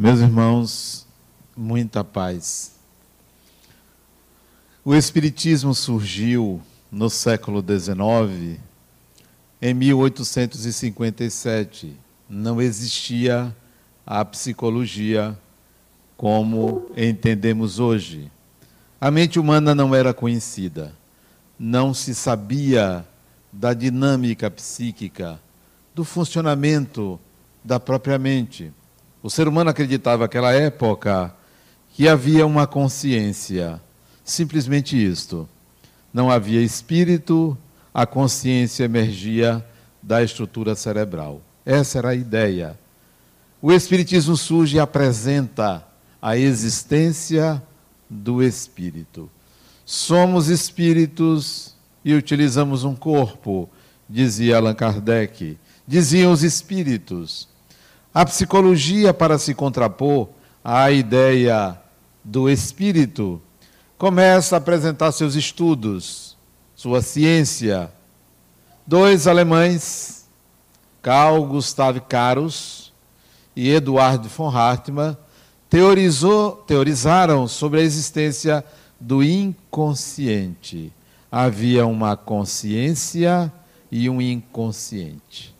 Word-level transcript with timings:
Meus 0.00 0.20
irmãos, 0.20 1.04
muita 1.56 2.04
paz. 2.04 2.76
O 4.84 4.94
Espiritismo 4.94 5.74
surgiu 5.74 6.62
no 6.88 7.10
século 7.10 7.60
XIX, 7.60 8.60
em 9.60 9.74
1857. 9.74 11.96
Não 12.30 12.62
existia 12.62 13.52
a 14.06 14.24
psicologia 14.24 15.36
como 16.16 16.88
entendemos 16.96 17.80
hoje. 17.80 18.30
A 19.00 19.10
mente 19.10 19.40
humana 19.40 19.74
não 19.74 19.92
era 19.92 20.14
conhecida, 20.14 20.94
não 21.58 21.92
se 21.92 22.14
sabia 22.14 23.04
da 23.52 23.74
dinâmica 23.74 24.48
psíquica, 24.48 25.40
do 25.92 26.04
funcionamento 26.04 27.18
da 27.64 27.80
própria 27.80 28.16
mente. 28.16 28.72
O 29.22 29.28
ser 29.28 29.48
humano 29.48 29.70
acreditava 29.70 30.24
naquela 30.24 30.52
época 30.52 31.34
que 31.92 32.06
havia 32.06 32.46
uma 32.46 32.66
consciência, 32.66 33.80
simplesmente 34.24 34.96
isto. 34.96 35.48
Não 36.12 36.30
havia 36.30 36.62
espírito, 36.62 37.58
a 37.92 38.06
consciência 38.06 38.84
emergia 38.84 39.64
da 40.00 40.22
estrutura 40.22 40.74
cerebral. 40.76 41.42
Essa 41.66 41.98
era 41.98 42.10
a 42.10 42.14
ideia. 42.14 42.78
O 43.60 43.72
Espiritismo 43.72 44.36
surge 44.36 44.76
e 44.76 44.80
apresenta 44.80 45.84
a 46.22 46.36
existência 46.36 47.60
do 48.08 48.42
espírito. 48.42 49.28
Somos 49.84 50.48
espíritos 50.48 51.74
e 52.04 52.14
utilizamos 52.14 52.84
um 52.84 52.94
corpo, 52.94 53.68
dizia 54.08 54.58
Allan 54.58 54.74
Kardec. 54.74 55.58
Diziam 55.86 56.30
os 56.30 56.42
espíritos. 56.44 57.47
A 58.18 58.24
psicologia, 58.24 59.14
para 59.14 59.38
se 59.38 59.54
contrapor 59.54 60.28
à 60.64 60.90
ideia 60.90 61.80
do 62.24 62.50
espírito, 62.50 63.40
começa 63.96 64.56
a 64.56 64.58
apresentar 64.58 65.12
seus 65.12 65.36
estudos, 65.36 66.36
sua 66.74 67.00
ciência. 67.00 67.92
Dois 68.84 69.28
alemães, 69.28 70.28
Carl 71.00 71.46
Gustav 71.46 72.00
Carus 72.08 72.92
e 73.54 73.70
Eduard 73.70 74.26
von 74.26 74.48
Hartmann, 74.48 75.16
teorizou, 75.70 76.56
teorizaram 76.66 77.46
sobre 77.46 77.78
a 77.78 77.84
existência 77.84 78.64
do 78.98 79.22
inconsciente. 79.22 80.92
Havia 81.30 81.86
uma 81.86 82.16
consciência 82.16 83.52
e 83.92 84.10
um 84.10 84.20
inconsciente. 84.20 85.54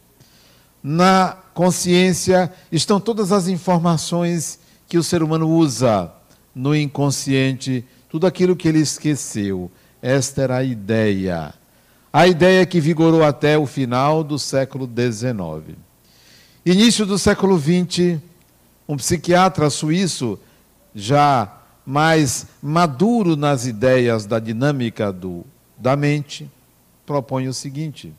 Na 0.83 1.37
consciência 1.59 2.53
estão 2.71 3.01
todas 3.01 3.33
as 3.33 3.49
informações 3.49 4.61
que 4.87 4.97
o 4.97 5.03
ser 5.03 5.25
humano 5.25 5.49
usa. 5.49 6.09
No 6.55 6.73
inconsciente, 6.73 7.85
tudo 8.09 8.29
aquilo 8.29 8.55
que 8.55 8.69
ele 8.69 8.79
esqueceu. 8.79 9.69
Esta 10.01 10.43
era 10.43 10.57
a 10.59 10.63
ideia. 10.63 11.53
A 12.13 12.29
ideia 12.29 12.65
que 12.65 12.81
vigorou 12.81 13.25
até 13.25 13.59
o 13.59 13.67
final 13.67 14.23
do 14.23 14.39
século 14.39 14.87
XIX. 14.89 15.77
Início 16.65 17.05
do 17.05 17.19
século 17.19 17.59
XX, 17.59 18.21
um 18.89 18.97
psiquiatra 18.97 19.69
suíço, 19.69 20.39
já 20.95 21.61
mais 21.85 22.47
maduro 22.63 23.35
nas 23.35 23.67
ideias 23.67 24.27
da 24.27 24.39
dinâmica 24.39 25.13
do, 25.13 25.45
da 25.77 25.97
mente, 25.97 26.49
propõe 27.05 27.49
o 27.49 27.53
seguinte: 27.53 28.15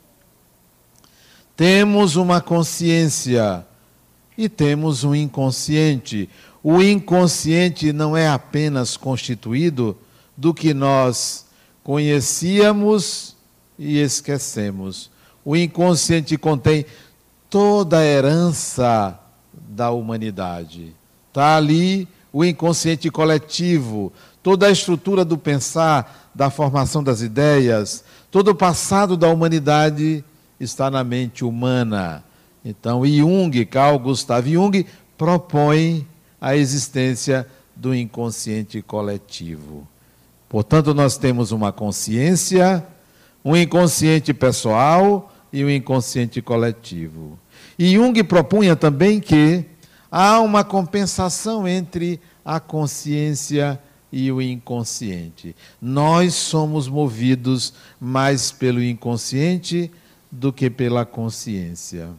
temos 1.59 2.15
uma 2.15 2.39
consciência 2.39 3.65
e 4.37 4.47
temos 4.47 5.03
um 5.03 5.13
inconsciente. 5.13 6.29
O 6.63 6.81
inconsciente 6.81 7.91
não 7.91 8.15
é 8.15 8.29
apenas 8.29 8.95
constituído 8.95 9.97
do 10.37 10.53
que 10.53 10.73
nós 10.73 11.47
conhecíamos 11.83 13.35
e 13.77 13.99
esquecemos. 13.99 15.11
O 15.43 15.53
inconsciente 15.53 16.37
contém 16.37 16.85
toda 17.49 17.97
a 17.97 18.05
herança 18.05 19.19
da 19.53 19.91
humanidade. 19.91 20.95
Está 21.27 21.57
ali 21.57 22.07
o 22.31 22.45
inconsciente 22.45 23.11
coletivo, 23.11 24.13
toda 24.41 24.67
a 24.67 24.71
estrutura 24.71 25.25
do 25.25 25.37
pensar, 25.37 26.31
da 26.33 26.49
formação 26.49 27.03
das 27.03 27.21
ideias, 27.21 28.05
todo 28.31 28.51
o 28.51 28.55
passado 28.55 29.17
da 29.17 29.27
humanidade 29.27 30.23
está 30.59 30.91
na 30.91 31.03
mente 31.03 31.43
humana. 31.43 32.23
Então, 32.63 33.05
Jung, 33.05 33.65
Carl 33.65 33.97
Gustav 33.97 34.47
Jung, 34.47 34.85
propõe 35.17 36.05
a 36.39 36.55
existência 36.55 37.47
do 37.75 37.95
inconsciente 37.95 38.81
coletivo. 38.81 39.87
Portanto, 40.49 40.93
nós 40.93 41.17
temos 41.17 41.51
uma 41.51 41.71
consciência, 41.71 42.85
um 43.43 43.55
inconsciente 43.55 44.33
pessoal 44.33 45.31
e 45.53 45.63
um 45.63 45.69
inconsciente 45.69 46.41
coletivo. 46.41 47.39
E 47.77 47.93
Jung 47.93 48.21
propunha 48.23 48.75
também 48.75 49.19
que 49.19 49.65
há 50.11 50.39
uma 50.41 50.63
compensação 50.63 51.67
entre 51.67 52.19
a 52.43 52.59
consciência 52.59 53.79
e 54.11 54.31
o 54.31 54.41
inconsciente. 54.41 55.55
Nós 55.81 56.33
somos 56.33 56.87
movidos 56.87 57.73
mais 57.99 58.51
pelo 58.51 58.83
inconsciente 58.83 59.91
do 60.31 60.53
que 60.53 60.69
pela 60.69 61.05
consciência. 61.05 62.09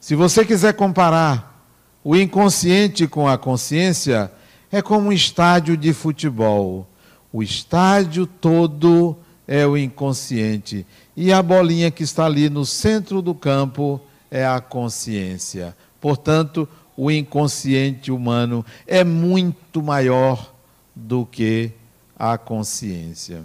Se 0.00 0.14
você 0.14 0.44
quiser 0.44 0.74
comparar 0.74 1.66
o 2.04 2.16
inconsciente 2.16 3.06
com 3.06 3.28
a 3.28 3.38
consciência, 3.38 4.30
é 4.70 4.82
como 4.82 5.08
um 5.08 5.12
estádio 5.12 5.76
de 5.76 5.92
futebol. 5.92 6.88
O 7.32 7.42
estádio 7.42 8.26
todo 8.26 9.16
é 9.46 9.66
o 9.66 9.76
inconsciente 9.76 10.86
e 11.16 11.32
a 11.32 11.42
bolinha 11.42 11.90
que 11.90 12.02
está 12.02 12.24
ali 12.26 12.48
no 12.48 12.64
centro 12.64 13.20
do 13.20 13.34
campo 13.34 14.00
é 14.30 14.46
a 14.46 14.60
consciência. 14.60 15.76
Portanto, 16.00 16.68
o 16.96 17.10
inconsciente 17.10 18.10
humano 18.10 18.64
é 18.86 19.04
muito 19.04 19.82
maior 19.82 20.52
do 20.94 21.26
que 21.26 21.70
a 22.18 22.36
consciência. 22.36 23.42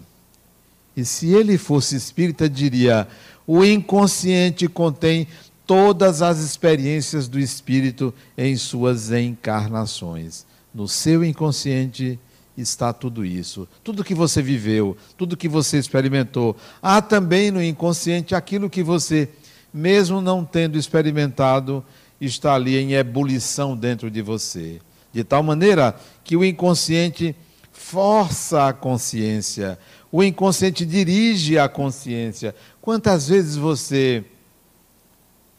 E 0.95 1.05
se 1.05 1.33
ele 1.33 1.57
fosse 1.57 1.95
espírita, 1.95 2.49
diria: 2.49 3.07
o 3.47 3.63
inconsciente 3.63 4.67
contém 4.67 5.27
todas 5.65 6.21
as 6.21 6.37
experiências 6.39 7.27
do 7.27 7.39
espírito 7.39 8.13
em 8.37 8.55
suas 8.55 9.11
encarnações. 9.11 10.45
No 10.73 10.87
seu 10.87 11.23
inconsciente 11.23 12.19
está 12.55 12.93
tudo 12.93 13.25
isso, 13.25 13.67
tudo 13.83 14.03
que 14.03 14.13
você 14.13 14.41
viveu, 14.41 14.95
tudo 15.17 15.37
que 15.37 15.47
você 15.47 15.77
experimentou. 15.77 16.55
Há 16.81 17.01
também 17.01 17.49
no 17.49 17.63
inconsciente 17.63 18.35
aquilo 18.35 18.69
que 18.69 18.83
você 18.83 19.29
mesmo 19.73 20.21
não 20.21 20.43
tendo 20.43 20.77
experimentado, 20.77 21.83
está 22.19 22.55
ali 22.55 22.77
em 22.77 22.93
ebulição 22.93 23.75
dentro 23.75 24.09
de 24.09 24.21
você. 24.21 24.79
De 25.13 25.23
tal 25.23 25.43
maneira 25.43 25.95
que 26.23 26.35
o 26.35 26.43
inconsciente 26.43 27.35
força 27.71 28.67
a 28.67 28.73
consciência, 28.73 29.77
o 30.11 30.23
inconsciente 30.23 30.85
dirige 30.85 31.59
a 31.59 31.69
consciência. 31.69 32.55
Quantas 32.87 33.27
vezes 33.27 33.57
você 33.57 34.23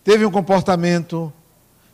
teve 0.03 0.25
um 0.25 0.31
comportamento, 0.31 1.31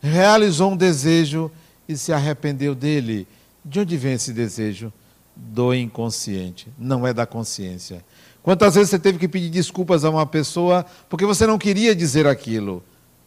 realizou 0.01 0.71
um 0.71 0.77
desejo 0.77 1.51
e 1.89 1.97
se 1.97 2.13
arrependeu 2.13 2.73
dele? 2.73 3.27
De 3.65 3.81
onde 3.81 3.97
vem 3.97 4.13
esse 4.13 4.33
desejo? 4.33 4.93
Do 5.35 5.75
inconsciente, 5.75 6.69
não 6.79 7.05
é 7.05 7.13
da 7.13 7.27
consciência. 7.27 8.05
Quantas 8.45 8.77
vezes 8.77 8.91
você 8.91 8.99
teve 9.01 9.19
que 9.19 9.27
pedir 9.27 9.51
desculpas 9.51 10.05
a 10.05 10.11
uma 10.11 10.25
pessoa 10.25 10.87
porque 11.09 11.27
você 11.27 11.49
não 11.49 11.59
queria 11.59 11.97
dizer 11.97 12.29
aquilo? 12.29 12.81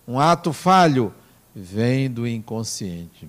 Um 0.08 0.18
ato 0.18 0.54
falho 0.54 1.14
vem 1.54 2.10
do 2.10 2.26
inconsciente. 2.26 3.28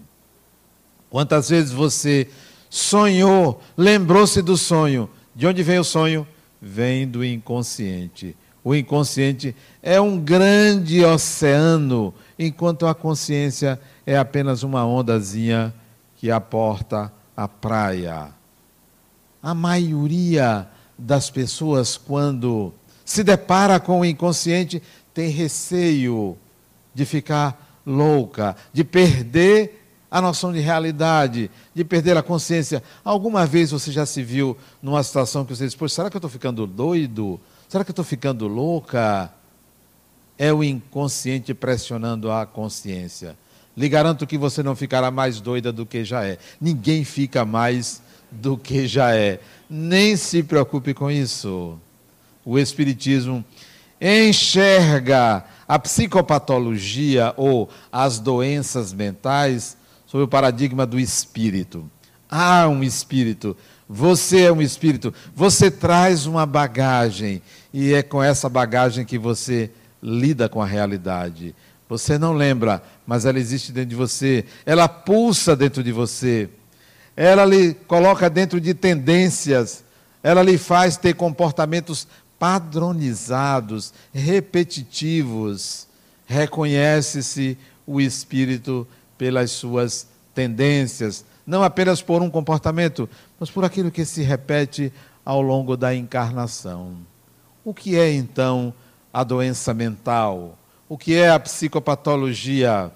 Quantas 1.10 1.48
vezes 1.48 1.72
você 1.72 2.30
sonhou, 2.70 3.60
lembrou-se 3.76 4.40
do 4.40 4.56
sonho? 4.56 5.10
De 5.34 5.48
onde 5.48 5.64
vem 5.64 5.80
o 5.80 5.84
sonho? 5.84 6.24
Vem 6.62 7.08
do 7.08 7.24
inconsciente. 7.24 8.36
O 8.68 8.74
inconsciente 8.74 9.56
é 9.82 9.98
um 9.98 10.20
grande 10.20 11.02
oceano, 11.02 12.12
enquanto 12.38 12.86
a 12.86 12.94
consciência 12.94 13.80
é 14.06 14.18
apenas 14.18 14.62
uma 14.62 14.86
ondazinha 14.86 15.72
que 16.16 16.30
aporta 16.30 17.10
a 17.34 17.48
praia. 17.48 18.28
A 19.42 19.54
maioria 19.54 20.68
das 20.98 21.30
pessoas, 21.30 21.96
quando 21.96 22.74
se 23.06 23.24
depara 23.24 23.80
com 23.80 24.00
o 24.00 24.04
inconsciente, 24.04 24.82
tem 25.14 25.30
receio 25.30 26.36
de 26.94 27.06
ficar 27.06 27.80
louca, 27.86 28.54
de 28.70 28.84
perder 28.84 29.82
a 30.10 30.20
noção 30.20 30.52
de 30.52 30.60
realidade, 30.60 31.50
de 31.74 31.84
perder 31.86 32.18
a 32.18 32.22
consciência. 32.22 32.82
Alguma 33.02 33.46
vez 33.46 33.70
você 33.70 33.90
já 33.90 34.04
se 34.04 34.22
viu 34.22 34.54
numa 34.82 35.02
situação 35.02 35.46
que 35.46 35.56
você 35.56 35.64
diz: 35.64 35.74
Poxa, 35.74 35.94
será 35.94 36.10
que 36.10 36.16
eu 36.16 36.18
estou 36.18 36.30
ficando 36.30 36.66
doido? 36.66 37.40
Será 37.68 37.84
que 37.84 37.90
eu 37.90 37.92
estou 37.92 38.04
ficando 38.04 38.48
louca? 38.48 39.30
É 40.38 40.50
o 40.52 40.64
inconsciente 40.64 41.52
pressionando 41.52 42.30
a 42.30 42.46
consciência. 42.46 43.36
Lhe 43.76 43.88
garanto 43.88 44.26
que 44.26 44.38
você 44.38 44.62
não 44.62 44.74
ficará 44.74 45.10
mais 45.10 45.38
doida 45.38 45.70
do 45.70 45.84
que 45.84 46.02
já 46.02 46.24
é. 46.24 46.38
Ninguém 46.58 47.04
fica 47.04 47.44
mais 47.44 48.00
do 48.30 48.56
que 48.56 48.86
já 48.86 49.14
é. 49.14 49.38
Nem 49.68 50.16
se 50.16 50.42
preocupe 50.42 50.94
com 50.94 51.10
isso. 51.10 51.78
O 52.42 52.58
Espiritismo 52.58 53.44
enxerga 54.00 55.44
a 55.66 55.78
psicopatologia 55.78 57.34
ou 57.36 57.68
as 57.92 58.18
doenças 58.18 58.94
mentais 58.94 59.76
sob 60.06 60.24
o 60.24 60.28
paradigma 60.28 60.86
do 60.86 60.98
espírito. 60.98 61.88
Há 62.30 62.66
um 62.66 62.82
espírito, 62.82 63.54
você 63.88 64.42
é 64.42 64.52
um 64.52 64.60
espírito, 64.60 65.14
você 65.34 65.70
traz 65.70 66.26
uma 66.26 66.44
bagagem. 66.44 67.40
E 67.72 67.94
é 67.94 68.02
com 68.02 68.22
essa 68.22 68.48
bagagem 68.48 69.04
que 69.04 69.18
você 69.18 69.70
lida 70.02 70.48
com 70.48 70.60
a 70.60 70.66
realidade. 70.66 71.54
Você 71.88 72.18
não 72.18 72.34
lembra, 72.34 72.82
mas 73.06 73.24
ela 73.24 73.38
existe 73.38 73.72
dentro 73.72 73.90
de 73.90 73.96
você, 73.96 74.44
ela 74.66 74.88
pulsa 74.88 75.56
dentro 75.56 75.82
de 75.82 75.90
você, 75.90 76.50
ela 77.16 77.46
lhe 77.46 77.72
coloca 77.72 78.28
dentro 78.28 78.60
de 78.60 78.74
tendências, 78.74 79.82
ela 80.22 80.42
lhe 80.42 80.58
faz 80.58 80.98
ter 80.98 81.14
comportamentos 81.14 82.06
padronizados, 82.38 83.92
repetitivos. 84.12 85.88
Reconhece-se 86.26 87.56
o 87.86 88.00
espírito 88.00 88.86
pelas 89.16 89.50
suas 89.50 90.06
tendências, 90.34 91.24
não 91.48 91.62
apenas 91.62 92.02
por 92.02 92.20
um 92.20 92.28
comportamento, 92.28 93.08
mas 93.40 93.50
por 93.50 93.64
aquilo 93.64 93.90
que 93.90 94.04
se 94.04 94.22
repete 94.22 94.92
ao 95.24 95.40
longo 95.40 95.78
da 95.78 95.94
encarnação. 95.94 96.92
O 97.64 97.72
que 97.72 97.96
é 97.96 98.12
então 98.12 98.72
a 99.10 99.24
doença 99.24 99.72
mental? 99.72 100.58
O 100.86 100.98
que 100.98 101.14
é 101.14 101.30
a 101.30 101.40
psicopatologia? 101.40 102.92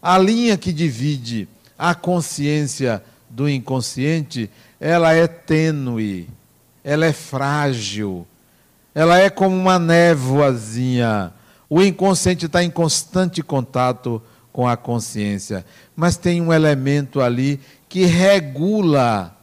A 0.00 0.16
linha 0.16 0.56
que 0.56 0.72
divide 0.72 1.48
a 1.76 1.92
consciência 1.92 3.02
do 3.28 3.48
inconsciente, 3.48 4.48
ela 4.78 5.12
é 5.12 5.26
tênue, 5.26 6.28
ela 6.84 7.04
é 7.04 7.12
frágil, 7.12 8.24
ela 8.94 9.18
é 9.18 9.28
como 9.28 9.56
uma 9.56 9.76
névoazinha. 9.76 11.32
O 11.68 11.82
inconsciente 11.82 12.46
está 12.46 12.62
em 12.62 12.70
constante 12.70 13.42
contato 13.42 14.22
com 14.52 14.66
a 14.66 14.76
consciência, 14.76 15.64
mas 15.94 16.16
tem 16.16 16.40
um 16.40 16.52
elemento 16.52 17.20
ali 17.20 17.60
que 17.88 18.04
regula 18.04 19.36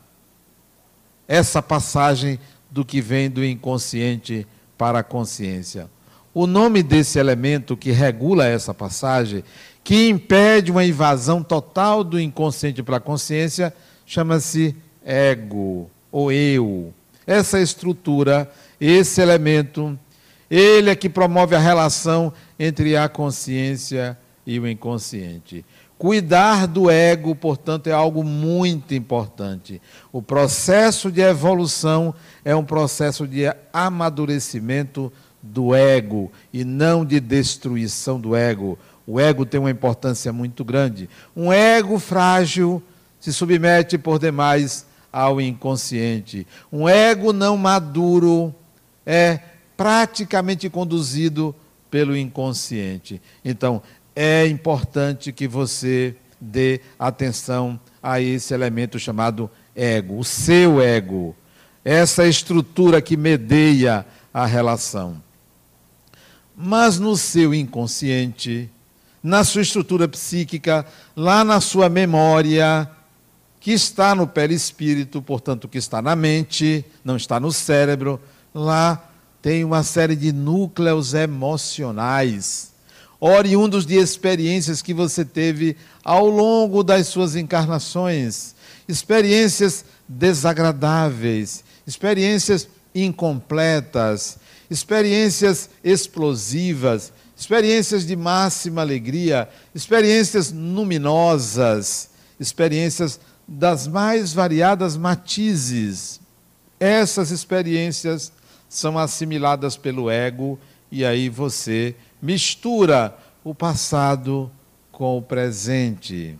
essa 1.27 1.61
passagem 1.61 2.39
do 2.69 2.85
que 2.85 3.01
vem 3.01 3.29
do 3.29 3.43
inconsciente 3.43 4.45
para 4.77 4.99
a 4.99 5.03
consciência. 5.03 5.89
O 6.33 6.45
nome 6.45 6.83
desse 6.83 7.17
elemento 7.17 7.77
que 7.77 7.91
regula 7.91 8.45
essa 8.45 8.73
passagem, 8.73 9.43
que 9.83 10.09
impede 10.09 10.71
uma 10.71 10.83
invasão 10.83 11.41
total 11.41 12.03
do 12.03 12.19
inconsciente 12.19 12.83
para 12.83 12.97
a 12.97 12.99
consciência, 12.99 13.73
chama-se 14.05 14.75
ego 15.03 15.89
ou 16.11 16.31
eu. 16.31 16.93
Essa 17.25 17.59
estrutura, 17.59 18.51
esse 18.79 19.21
elemento, 19.21 19.97
ele 20.51 20.89
é 20.89 20.95
que 20.95 21.09
promove 21.09 21.55
a 21.55 21.59
relação 21.59 22.33
entre 22.59 22.97
a 22.97 23.07
consciência 23.07 24.17
e 24.45 24.59
o 24.59 24.67
inconsciente. 24.67 25.65
Cuidar 25.97 26.67
do 26.67 26.89
ego, 26.89 27.33
portanto, 27.33 27.87
é 27.87 27.93
algo 27.93 28.23
muito 28.23 28.93
importante. 28.93 29.81
O 30.11 30.21
processo 30.21 31.09
de 31.09 31.21
evolução 31.21 32.13
é 32.43 32.53
um 32.55 32.65
processo 32.65 33.25
de 33.25 33.43
amadurecimento 33.71 35.11
do 35.41 35.73
ego 35.73 36.31
e 36.51 36.65
não 36.65 37.05
de 37.05 37.19
destruição 37.19 38.19
do 38.19 38.35
ego. 38.35 38.77
O 39.07 39.19
ego 39.19 39.45
tem 39.45 39.59
uma 39.59 39.71
importância 39.71 40.33
muito 40.33 40.65
grande. 40.65 41.09
Um 41.35 41.53
ego 41.53 41.97
frágil 41.99 42.83
se 43.19 43.31
submete 43.31 43.97
por 43.97 44.19
demais 44.19 44.85
ao 45.13 45.39
inconsciente. 45.39 46.45
Um 46.71 46.89
ego 46.89 47.31
não 47.31 47.55
maduro 47.55 48.53
é 49.05 49.39
praticamente 49.77 50.69
conduzido 50.69 51.55
pelo 51.89 52.17
inconsciente. 52.17 53.21
Então, 53.43 53.81
é 54.15 54.47
importante 54.47 55.33
que 55.33 55.47
você 55.47 56.15
dê 56.39 56.79
atenção 56.97 57.79
a 58.01 58.21
esse 58.21 58.53
elemento 58.53 58.97
chamado 58.97 59.49
ego, 59.75 60.17
o 60.19 60.23
seu 60.23 60.81
ego, 60.81 61.35
essa 61.83 62.25
estrutura 62.25 63.01
que 63.01 63.17
medeia 63.17 64.05
a 64.33 64.45
relação. 64.45 65.21
Mas 66.55 66.97
no 66.97 67.17
seu 67.17 67.53
inconsciente, 67.53 68.69
na 69.21 69.43
sua 69.43 69.61
estrutura 69.61 70.07
psíquica, 70.07 70.85
lá 71.15 71.43
na 71.43 71.59
sua 71.59 71.89
memória, 71.89 72.89
que 73.59 73.71
está 73.71 74.15
no 74.15 74.27
perispírito, 74.27 75.21
portanto, 75.21 75.67
que 75.67 75.77
está 75.77 76.01
na 76.01 76.15
mente, 76.15 76.85
não 77.03 77.17
está 77.17 77.39
no 77.39 77.51
cérebro, 77.51 78.21
lá 78.53 79.09
tem 79.41 79.63
uma 79.63 79.83
série 79.83 80.15
de 80.15 80.31
núcleos 80.31 81.13
emocionais 81.13 82.74
oriundos 83.19 83.85
de 83.85 83.95
experiências 83.95 84.81
que 84.81 84.93
você 84.93 85.23
teve 85.23 85.77
ao 86.03 86.27
longo 86.27 86.83
das 86.83 87.07
suas 87.07 87.35
encarnações, 87.35 88.55
experiências 88.87 89.85
desagradáveis, 90.07 91.63
experiências 91.87 92.67
incompletas, 92.93 94.37
experiências 94.69 95.69
explosivas, 95.83 97.11
experiências 97.37 98.05
de 98.05 98.15
máxima 98.15 98.81
alegria, 98.81 99.49
experiências 99.73 100.51
luminosas, 100.51 102.09
experiências 102.39 103.19
das 103.47 103.87
mais 103.87 104.33
variadas 104.33 104.97
matizes. 104.97 106.19
Essas 106.79 107.31
experiências 107.31 108.31
são 108.67 108.97
assimiladas 108.97 109.77
pelo 109.77 110.09
ego 110.09 110.59
e 110.91 111.05
aí 111.05 111.29
você 111.29 111.95
mistura 112.25 113.15
o 113.43 113.53
passado 113.53 114.51
com 114.91 115.17
o 115.17 115.21
presente. 115.21 116.37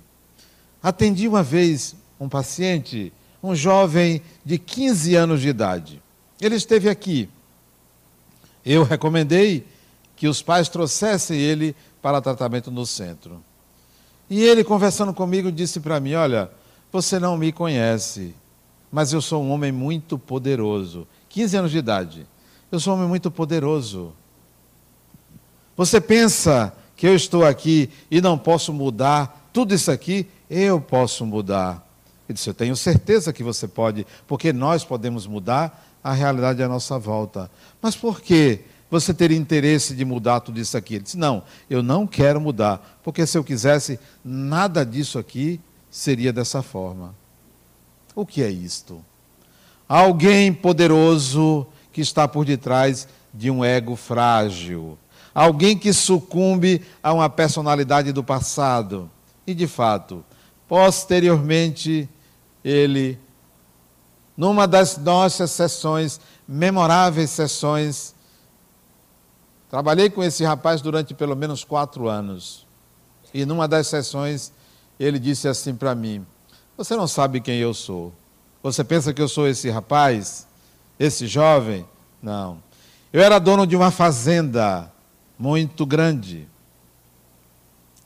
Atendi 0.82 1.28
uma 1.28 1.44
vez 1.44 1.96
um 2.20 2.28
paciente, 2.28 3.14
um 3.42 3.56
jovem 3.56 4.22
de 4.44 4.58
15 4.58 5.16
anos 5.16 5.42
de 5.42 5.50
idade. 5.50 6.02
Ele 6.42 6.56
esteve 6.56 6.90
aqui. 6.90 7.30
Eu 8.66 8.84
recomendei 8.84 9.68
que 10.16 10.28
os 10.28 10.42
pais 10.42 10.68
trouxessem 10.68 11.38
ele 11.38 11.76
para 12.02 12.22
tratamento 12.22 12.72
no 12.72 12.86
centro. 12.86 13.44
E 14.28 14.42
ele, 14.42 14.64
conversando 14.64 15.14
comigo, 15.14 15.52
disse 15.52 15.80
para 15.80 16.00
mim: 16.00 16.16
Olha, 16.16 16.50
você 16.92 17.20
não 17.20 17.38
me 17.38 17.52
conhece, 17.52 18.34
mas 18.92 19.14
eu 19.14 19.22
sou 19.22 19.44
um 19.44 19.52
homem 19.52 19.72
muito 19.72 20.18
poderoso. 20.18 21.08
15 21.30 21.58
anos 21.58 21.72
de 21.72 21.78
idade. 21.78 22.26
Eu 22.72 22.80
sou 22.80 22.94
um 22.94 22.98
homem 22.98 23.10
muito 23.10 23.30
poderoso. 23.30 24.14
Você 25.76 26.00
pensa 26.00 26.74
que 26.96 27.06
eu 27.06 27.16
estou 27.16 27.44
aqui 27.46 27.90
e 28.10 28.22
não 28.22 28.38
posso 28.38 28.72
mudar 28.72 29.50
tudo 29.52 29.74
isso 29.74 29.92
aqui? 29.92 30.28
Eu 30.50 30.80
posso 30.80 31.26
mudar. 31.26 31.86
Ele 32.28 32.36
disse: 32.36 32.50
Eu 32.50 32.54
tenho 32.54 32.76
certeza 32.76 33.34
que 33.34 33.44
você 33.44 33.68
pode, 33.68 34.06
porque 34.28 34.54
nós 34.54 34.84
podemos 34.84 35.28
mudar 35.28 35.86
a 36.04 36.14
realidade 36.14 36.62
à 36.64 36.68
nossa 36.68 36.98
volta. 36.98 37.50
Mas 37.82 37.96
por 37.96 38.22
que 38.22 38.62
você 38.90 39.14
teria 39.14 39.38
interesse 39.38 39.96
de 39.96 40.06
mudar 40.06 40.40
tudo 40.40 40.60
isso 40.60 40.78
aqui? 40.78 40.96
Ele 40.96 41.04
disse: 41.04 41.18
Não, 41.18 41.44
eu 41.70 41.84
não 41.84 42.08
quero 42.08 42.40
mudar, 42.40 43.00
porque 43.04 43.26
se 43.26 43.38
eu 43.38 43.44
quisesse, 43.44 44.00
nada 44.24 44.86
disso 44.86 45.20
aqui 45.20 45.60
seria 45.90 46.32
dessa 46.32 46.62
forma. 46.62 47.14
O 48.16 48.26
que 48.26 48.42
é 48.42 48.50
isto? 48.50 49.04
Alguém 49.88 50.54
poderoso 50.54 51.68
que 51.92 52.02
está 52.02 52.28
por 52.28 52.46
detrás 52.46 53.08
de 53.34 53.52
um 53.52 53.64
ego 53.64 53.96
frágil 53.96 54.98
alguém 55.36 55.78
que 55.78 55.92
sucumbe 55.92 56.82
a 57.04 57.12
uma 57.12 57.30
personalidade 57.30 58.14
do 58.14 58.24
passado. 58.24 59.12
E 59.46 59.54
de 59.54 59.68
fato, 59.68 60.24
posteriormente, 60.66 62.10
ele, 62.64 63.20
numa 64.38 64.66
das 64.66 64.98
nossas 64.98 65.52
sessões, 65.52 66.22
memoráveis 66.48 67.32
sessões, 67.32 68.16
trabalhei 69.70 70.10
com 70.10 70.24
esse 70.24 70.46
rapaz 70.46 70.82
durante 70.82 71.14
pelo 71.14 71.36
menos 71.36 71.66
quatro 71.66 72.08
anos. 72.08 72.66
E 73.34 73.46
numa 73.46 73.68
das 73.68 73.88
sessões, 73.88 74.54
ele 74.98 75.20
disse 75.20 75.50
assim 75.50 75.76
para 75.76 75.94
mim: 75.94 76.26
Você 76.78 76.96
não 76.96 77.08
sabe 77.08 77.42
quem 77.42 77.58
eu 77.58 77.74
sou. 77.74 78.14
Você 78.64 78.84
pensa 78.84 79.14
que 79.14 79.22
eu 79.22 79.28
sou 79.28 79.48
esse 79.48 79.70
rapaz? 79.70 80.48
Esse 80.98 81.28
jovem? 81.28 81.86
Não. 82.24 82.64
Eu 83.12 83.22
era 83.22 83.38
dono 83.38 83.68
de 83.68 83.76
uma 83.76 83.92
fazenda 83.92 84.92
muito 85.38 85.86
grande. 85.86 86.48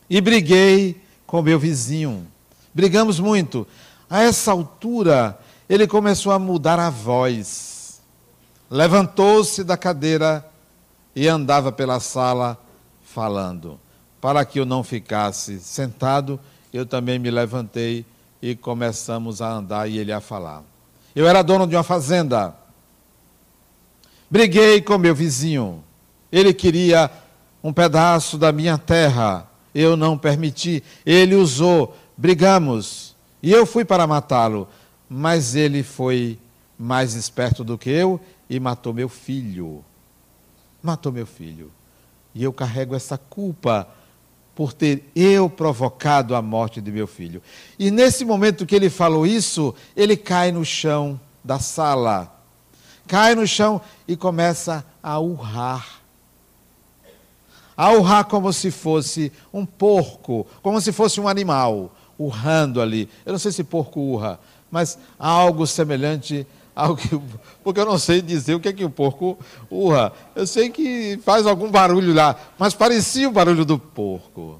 E 0.09 0.19
briguei 0.19 1.01
com 1.27 1.41
meu 1.41 1.59
vizinho. 1.59 2.27
Brigamos 2.73 3.19
muito. 3.19 3.67
A 4.09 4.23
essa 4.23 4.51
altura, 4.51 5.39
ele 5.69 5.87
começou 5.87 6.31
a 6.31 6.39
mudar 6.39 6.79
a 6.79 6.89
voz. 6.89 8.01
Levantou-se 8.69 9.63
da 9.63 9.77
cadeira 9.77 10.45
e 11.15 11.27
andava 11.27 11.71
pela 11.71 11.99
sala 11.99 12.57
falando. 13.03 13.79
para 14.21 14.43
que 14.43 14.59
eu 14.59 14.65
não 14.65 14.83
ficasse 14.83 15.59
sentado, 15.59 16.37
eu 16.73 16.85
também 16.85 17.17
me 17.17 17.31
levantei 17.31 18.05
e 18.41 18.55
começamos 18.55 19.41
a 19.41 19.49
andar 19.49 19.89
e 19.89 19.97
ele 19.97 20.11
a 20.11 20.19
falar. 20.19 20.61
Eu 21.15 21.27
era 21.27 21.41
dono 21.41 21.65
de 21.65 21.75
uma 21.75 21.83
fazenda. 21.83 22.53
Briguei 24.29 24.81
com 24.81 24.97
meu 24.97 25.15
vizinho. 25.15 25.83
Ele 26.31 26.53
queria 26.53 27.09
um 27.63 27.73
pedaço 27.73 28.37
da 28.37 28.51
minha 28.51 28.77
terra. 28.77 29.49
Eu 29.73 29.95
não 29.95 30.17
permiti. 30.17 30.83
Ele 31.05 31.35
usou. 31.35 31.95
Brigamos. 32.17 33.15
E 33.41 33.51
eu 33.51 33.65
fui 33.65 33.85
para 33.85 34.07
matá-lo. 34.07 34.67
Mas 35.09 35.55
ele 35.55 35.83
foi 35.83 36.37
mais 36.77 37.13
esperto 37.13 37.63
do 37.63 37.77
que 37.77 37.89
eu 37.89 38.19
e 38.49 38.59
matou 38.59 38.93
meu 38.93 39.09
filho. 39.09 39.83
Matou 40.81 41.11
meu 41.11 41.25
filho. 41.25 41.71
E 42.33 42.43
eu 42.43 42.53
carrego 42.53 42.95
essa 42.95 43.17
culpa 43.17 43.87
por 44.55 44.73
ter 44.73 45.09
eu 45.15 45.49
provocado 45.49 46.35
a 46.35 46.41
morte 46.41 46.81
de 46.81 46.91
meu 46.91 47.07
filho. 47.07 47.41
E 47.77 47.89
nesse 47.89 48.25
momento 48.25 48.65
que 48.65 48.75
ele 48.75 48.89
falou 48.89 49.25
isso, 49.25 49.73
ele 49.95 50.17
cai 50.17 50.51
no 50.51 50.65
chão 50.65 51.19
da 51.43 51.59
sala. 51.59 52.43
Cai 53.07 53.35
no 53.35 53.47
chão 53.47 53.81
e 54.07 54.15
começa 54.15 54.85
a 55.01 55.19
urrar. 55.19 55.98
A 57.79 57.93
urrar 57.93 58.25
como 58.25 58.51
se 58.51 58.71
fosse 58.71 59.31
um 59.53 59.65
porco, 59.65 60.45
como 60.61 60.81
se 60.81 60.91
fosse 60.91 61.21
um 61.21 61.29
animal, 61.29 61.95
urrando 62.17 62.81
ali. 62.81 63.07
Eu 63.25 63.31
não 63.31 63.39
sei 63.39 63.53
se 63.53 63.63
porco 63.63 64.01
urra, 64.01 64.37
mas 64.69 64.99
algo 65.17 65.65
semelhante 65.65 66.45
ao 66.75 66.93
que, 66.93 67.07
porque 67.63 67.79
eu 67.79 67.85
não 67.85 67.97
sei 67.97 68.21
dizer 68.21 68.53
o 68.53 68.59
que 68.59 68.67
é 68.67 68.73
que 68.73 68.83
o 68.83 68.89
porco 68.89 69.39
urra. 69.71 70.11
Eu 70.35 70.45
sei 70.45 70.69
que 70.69 71.21
faz 71.23 71.47
algum 71.47 71.71
barulho 71.71 72.13
lá, 72.13 72.35
mas 72.57 72.73
parecia 72.73 73.29
o 73.29 73.31
barulho 73.31 73.63
do 73.63 73.79
porco. 73.79 74.59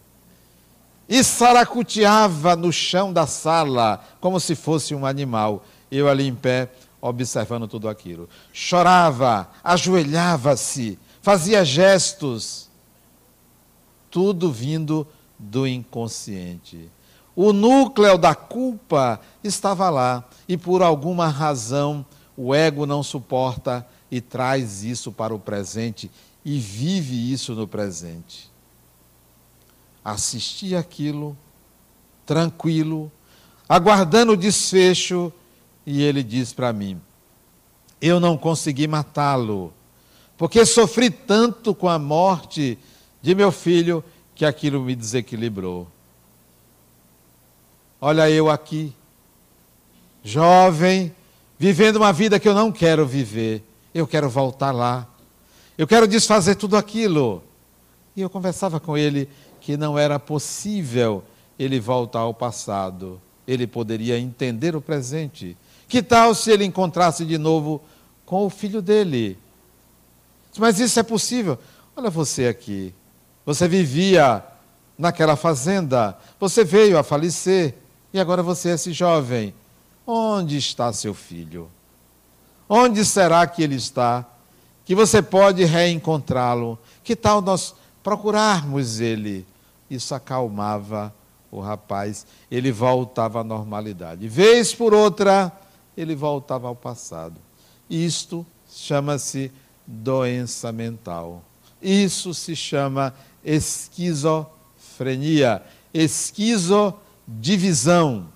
E 1.10 1.22
saracuteava 1.22 2.56
no 2.56 2.72
chão 2.72 3.12
da 3.12 3.28
sala, 3.28 4.02
como 4.22 4.40
se 4.40 4.56
fosse 4.56 4.96
um 4.96 5.06
animal. 5.06 5.66
Eu 5.92 6.08
ali 6.08 6.26
em 6.26 6.34
pé, 6.34 6.70
observando 7.02 7.68
tudo 7.68 7.90
aquilo. 7.90 8.30
Chorava, 8.54 9.50
ajoelhava-se, 9.62 10.98
fazia 11.22 11.66
gestos. 11.66 12.69
Tudo 14.10 14.52
vindo 14.52 15.08
do 15.38 15.68
inconsciente. 15.68 16.90
O 17.36 17.54
núcleo 17.54 18.18
da 18.18 18.36
culpa 18.36 19.20
estava 19.44 19.90
lá 19.90 20.28
e 20.48 20.58
por 20.58 20.82
alguma 20.82 21.28
razão 21.28 22.06
o 22.36 22.54
ego 22.54 22.86
não 22.86 23.04
suporta 23.04 23.88
e 24.12 24.20
traz 24.20 24.84
isso 24.84 25.12
para 25.12 25.34
o 25.34 25.40
presente 25.40 26.10
e 26.44 26.58
vive 26.60 27.32
isso 27.32 27.54
no 27.54 27.68
presente. 27.68 28.50
Assisti 30.04 30.76
aquilo, 30.76 31.38
tranquilo, 32.26 33.12
aguardando 33.68 34.34
o 34.34 34.38
desfecho, 34.38 35.32
e 35.86 36.02
ele 36.02 36.24
diz 36.24 36.54
para 36.54 36.72
mim: 36.74 37.00
Eu 38.02 38.20
não 38.20 38.38
consegui 38.38 38.88
matá-lo, 38.88 39.74
porque 40.38 40.66
sofri 40.66 41.10
tanto 41.10 41.76
com 41.76 41.90
a 41.90 42.00
morte 42.00 42.78
de 43.22 43.36
meu 43.36 43.52
filho 43.52 44.04
que 44.36 44.46
aquilo 44.46 44.82
me 44.82 44.96
desequilibrou. 44.96 45.88
Olha 48.02 48.30
eu 48.30 48.50
aqui, 48.50 48.94
jovem, 50.24 51.14
vivendo 51.58 51.98
uma 51.98 52.14
vida 52.14 52.40
que 52.40 52.48
eu 52.48 52.54
não 52.54 52.72
quero 52.72 53.06
viver. 53.06 53.64
Eu 53.94 54.08
quero 54.08 54.30
voltar 54.30 54.72
lá. 54.72 55.08
Eu 55.78 55.86
quero 55.86 56.08
desfazer 56.08 56.56
tudo 56.56 56.78
aquilo. 56.78 57.44
E 58.16 58.22
eu 58.22 58.30
conversava 58.30 58.80
com 58.80 58.98
ele 58.98 59.28
que 59.60 59.76
não 59.76 59.98
era 59.98 60.18
possível 60.18 61.24
ele 61.58 61.80
voltar 61.80 62.20
ao 62.20 62.34
passado. 62.34 63.20
Ele 63.46 63.68
poderia 63.68 64.18
entender 64.18 64.76
o 64.76 64.82
presente. 64.82 65.58
Que 65.88 66.02
tal 66.02 66.34
se 66.34 66.52
ele 66.52 66.64
encontrasse 66.64 67.26
de 67.26 67.38
novo 67.38 67.82
com 68.26 68.46
o 68.46 68.50
filho 68.50 68.82
dele? 68.82 69.38
Mas 70.58 70.80
isso 70.80 71.00
é 71.00 71.04
possível. 71.04 71.58
Olha 71.96 72.10
você 72.10 72.48
aqui. 72.48 72.94
Você 73.50 73.68
vivia 73.68 74.46
naquela 74.96 75.36
fazenda, 75.36 76.16
você 76.40 76.64
veio 76.64 77.00
a 77.00 77.04
falecer 77.04 77.74
e 78.14 78.20
agora 78.20 78.44
você 78.44 78.70
é 78.70 78.74
esse 78.74 78.94
jovem. 78.94 79.56
Onde 80.06 80.56
está 80.56 80.94
seu 80.94 81.16
filho? 81.16 81.68
Onde 82.70 83.04
será 83.04 83.48
que 83.48 83.64
ele 83.64 83.74
está? 83.74 84.24
Que 84.86 84.94
você 84.94 85.20
pode 85.20 85.66
reencontrá-lo. 85.66 86.78
Que 87.04 87.16
tal 87.16 87.42
nós 87.42 87.74
procurarmos 88.04 89.00
ele? 89.00 89.48
Isso 89.90 90.14
acalmava 90.14 91.12
o 91.50 91.60
rapaz. 91.60 92.28
Ele 92.52 92.72
voltava 92.72 93.42
à 93.42 93.44
normalidade. 93.44 94.28
Vez 94.28 94.76
por 94.76 94.94
outra, 94.94 95.52
ele 95.98 96.14
voltava 96.14 96.68
ao 96.68 96.76
passado. 96.76 97.42
Isto 97.90 98.46
chama-se 98.70 99.52
doença 99.88 100.72
mental. 100.72 101.42
Isso 101.82 102.34
se 102.34 102.56
chama 102.56 103.14
esquizofrenia. 103.44 105.62
Esquizodivisão 105.94 108.28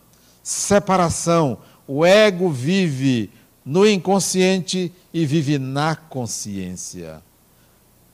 separação. 0.44 1.58
O 1.88 2.06
ego 2.06 2.50
vive 2.50 3.32
no 3.66 3.88
inconsciente 3.88 4.92
e 5.14 5.26
vive 5.26 5.58
na 5.58 5.96
consciência. 5.96 7.24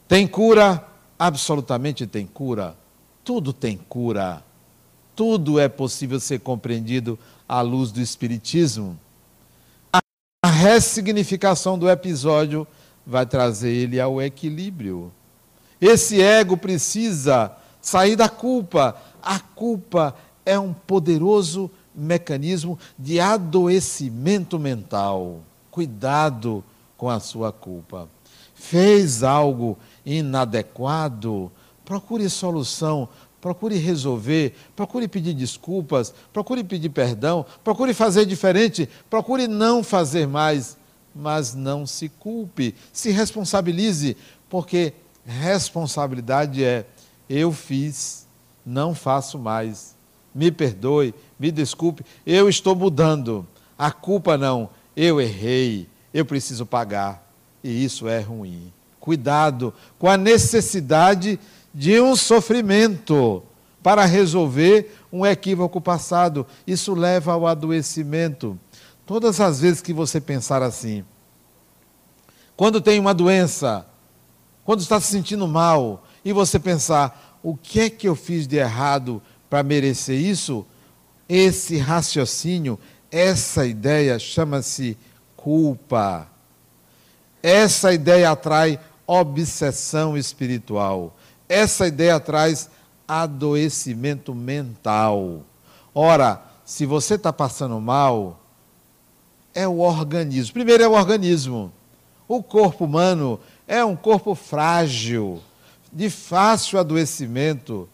Tem 0.08 0.27
cura? 0.27 0.86
Absolutamente 1.17 2.08
tem 2.08 2.25
cura. 2.25 2.77
Tudo 3.24 3.51
tem 3.51 3.77
cura. 3.77 4.43
Tudo 5.15 5.60
é 5.60 5.67
possível 5.67 6.19
ser 6.19 6.39
compreendido 6.39 7.19
à 7.48 7.62
luz 7.62 7.91
do 7.91 8.00
Espiritismo. 8.00 8.98
A 9.91 10.48
ressignificação 10.48 11.77
do 11.77 11.89
episódio 11.89 12.65
vai 13.05 13.25
trazer 13.25 13.72
ele 13.72 14.00
ao 14.00 14.22
equilíbrio. 14.22 15.12
Esse 15.82 16.22
ego 16.22 16.58
precisa 16.58 17.52
sair 17.82 18.16
da 18.16 18.28
culpa. 18.30 18.96
A 19.22 19.40
culpa 19.40 20.16
é 20.46 20.58
um 20.60 20.74
poderoso 20.74 21.70
mecanismo 21.94 22.78
de 22.98 23.20
adoecimento 23.20 24.60
mental. 24.60 25.42
Cuidado 25.72 26.64
com 26.98 27.10
a 27.10 27.20
sua 27.20 27.52
culpa. 27.52 28.10
Fez 28.54 29.24
algo 29.24 29.78
inadequado, 30.06 31.52
procure 31.86 32.30
solução, 32.30 33.08
procure 33.40 33.78
resolver, 33.78 34.54
procure 34.76 35.08
pedir 35.08 35.34
desculpas, 35.34 36.14
procure 36.34 36.64
pedir 36.64 36.90
perdão, 36.90 37.46
procure 37.64 37.94
fazer 37.94 38.26
diferente, 38.26 38.90
procure 39.10 39.48
não 39.48 39.82
fazer 39.82 40.28
mais, 40.28 40.78
mas 41.16 41.56
não 41.56 41.86
se 41.86 42.10
culpe, 42.10 42.76
se 42.92 43.12
responsabilize, 43.12 44.18
porque 44.50 44.94
responsabilidade 45.30 46.64
é 46.64 46.86
eu 47.30 47.54
fiz, 47.54 48.26
não 48.66 48.96
faço 48.96 49.38
mais. 49.38 49.96
Me 50.34 50.52
perdoe, 50.52 51.14
me 51.40 51.52
desculpe, 51.52 52.04
eu 52.26 52.50
estou 52.50 52.76
mudando. 52.76 53.48
A 53.78 53.92
culpa 53.92 54.38
não, 54.38 54.70
eu 54.96 55.22
errei, 55.22 55.88
eu 56.14 56.26
preciso 56.26 56.66
pagar. 56.66 57.24
E 57.64 57.84
isso 57.84 58.08
é 58.08 58.20
ruim. 58.20 58.74
Cuidado 59.00 59.74
com 59.98 60.10
a 60.10 60.18
necessidade 60.18 61.40
de 61.74 62.02
um 62.02 62.16
sofrimento 62.16 63.44
para 63.84 64.06
resolver 64.06 64.98
um 65.12 65.26
equívoco 65.26 65.80
passado. 65.80 66.46
Isso 66.66 66.94
leva 66.94 67.34
ao 67.34 67.48
adoecimento. 67.48 68.60
Todas 69.06 69.40
as 69.40 69.60
vezes 69.60 69.82
que 69.82 69.94
você 69.94 70.20
pensar 70.20 70.62
assim, 70.62 71.04
quando 72.56 72.82
tem 72.82 73.00
uma 73.00 73.14
doença, 73.14 73.86
quando 74.70 74.82
está 74.82 75.02
se 75.02 75.08
sentindo 75.08 75.48
mal, 75.48 76.04
e 76.24 76.32
você 76.32 76.60
pensar, 76.60 77.40
o 77.42 77.58
que 77.58 77.80
é 77.80 77.90
que 77.90 78.08
eu 78.08 78.16
fiz 78.16 78.46
de 78.46 78.58
errado 78.58 79.20
para 79.50 79.64
merecer 79.64 80.16
isso? 80.16 80.64
Esse 81.28 81.80
raciocínio, 81.80 82.78
essa 83.10 83.66
ideia 83.66 84.20
chama-se 84.20 84.96
culpa. 85.36 86.28
Essa 87.42 87.92
ideia 87.92 88.30
atrai 88.30 88.80
obsessão 89.08 90.16
espiritual. 90.16 91.18
Essa 91.50 91.88
ideia 91.88 92.20
traz 92.20 92.70
adoecimento 93.08 94.36
mental. 94.36 95.42
Ora, 95.96 96.44
se 96.64 96.86
você 96.86 97.16
está 97.16 97.34
passando 97.34 97.82
mal, 97.82 98.40
é 99.52 99.68
o 99.68 99.80
organismo. 99.80 100.54
Primeiro 100.54 100.84
é 100.84 100.88
o 100.88 100.94
organismo. 100.94 101.74
O 102.28 102.44
corpo 102.44 102.86
humano 102.86 103.40
é 103.70 103.86
um 103.86 103.96
corpo 103.96 104.36
frágil, 104.36 105.42
de 105.94 106.10
fácil 106.10 106.80
adoecimento 106.80 107.88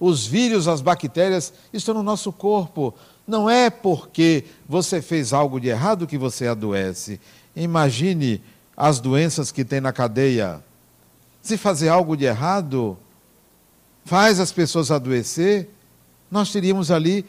os 0.00 0.26
vírus, 0.26 0.66
as 0.66 0.80
bactérias 0.80 1.52
estão 1.72 1.94
no 1.94 2.02
nosso 2.02 2.32
corpo. 2.32 2.92
Não 3.24 3.48
é 3.48 3.70
porque 3.70 4.44
você 4.68 5.00
fez 5.00 5.32
algo 5.32 5.60
de 5.60 5.68
errado 5.68 6.08
que 6.08 6.18
você 6.18 6.48
adoece. 6.48 7.20
Imagine 7.54 8.42
as 8.76 8.98
doenças 8.98 9.52
que 9.52 9.64
tem 9.64 9.80
na 9.80 9.92
cadeia. 9.92 10.60
Se 11.40 11.56
fazer 11.56 11.88
algo 11.88 12.16
de 12.16 12.24
errado, 12.24 12.98
faz 14.04 14.40
as 14.40 14.50
pessoas 14.50 14.90
adoecer, 14.90 15.70
nós 16.28 16.50
teríamos 16.50 16.90
ali 16.90 17.24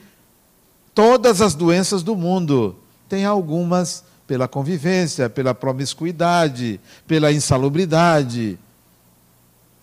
todas 0.96 1.42
as 1.42 1.54
doenças 1.54 2.02
do 2.02 2.16
mundo. 2.16 2.76
Tem 3.08 3.24
algumas 3.24 4.04
pela 4.34 4.48
convivência, 4.48 5.30
pela 5.30 5.54
promiscuidade, 5.54 6.80
pela 7.06 7.32
insalubridade, 7.32 8.58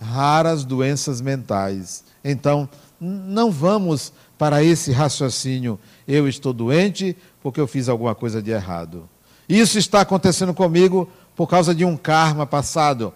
raras 0.00 0.64
doenças 0.64 1.20
mentais. 1.20 2.02
Então, 2.24 2.68
não 3.00 3.48
vamos 3.52 4.12
para 4.36 4.60
esse 4.60 4.90
raciocínio, 4.90 5.78
eu 6.08 6.26
estou 6.26 6.52
doente 6.52 7.16
porque 7.40 7.60
eu 7.60 7.68
fiz 7.68 7.88
alguma 7.88 8.12
coisa 8.12 8.42
de 8.42 8.50
errado. 8.50 9.08
Isso 9.48 9.78
está 9.78 10.00
acontecendo 10.00 10.52
comigo 10.52 11.08
por 11.36 11.46
causa 11.46 11.72
de 11.72 11.84
um 11.84 11.96
karma 11.96 12.44
passado. 12.44 13.14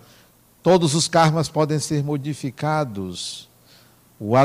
Todos 0.62 0.94
os 0.94 1.08
karmas 1.08 1.48
podem 1.48 1.80
ser 1.80 2.04
modificados. 2.04 3.48
O, 4.20 4.36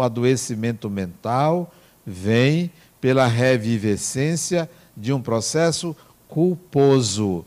adoecimento 0.00 0.88
mental 0.88 1.70
vem 2.06 2.72
pela 2.98 3.26
revivescência 3.26 4.70
de 4.96 5.12
um 5.12 5.20
processo 5.20 5.96
culposo. 6.34 7.46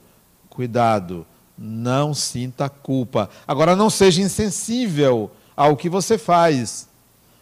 Cuidado, 0.49 1.25
não 1.57 2.13
sinta 2.13 2.69
culpa. 2.69 3.29
Agora, 3.45 3.75
não 3.75 3.89
seja 3.89 4.21
insensível 4.21 5.29
ao 5.57 5.75
que 5.75 5.89
você 5.89 6.17
faz. 6.17 6.87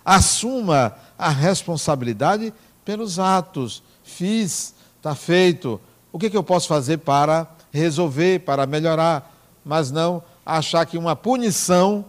Assuma 0.04 0.96
a 1.16 1.30
responsabilidade 1.30 2.52
pelos 2.84 3.20
atos. 3.20 3.84
Fiz, 4.04 4.74
está 4.98 5.14
feito. 5.14 5.80
O 6.12 6.18
que, 6.18 6.32
que 6.32 6.36
eu 6.36 6.44
posso 6.44 6.68
fazer 6.68 6.98
para 6.98 7.48
resolver, 7.72 8.40
para 8.40 8.66
melhorar? 8.66 9.32
Mas 9.64 9.92
não 9.92 10.24
achar 10.44 10.84
que 10.88 10.98
uma 10.98 11.16
punição, 11.16 12.06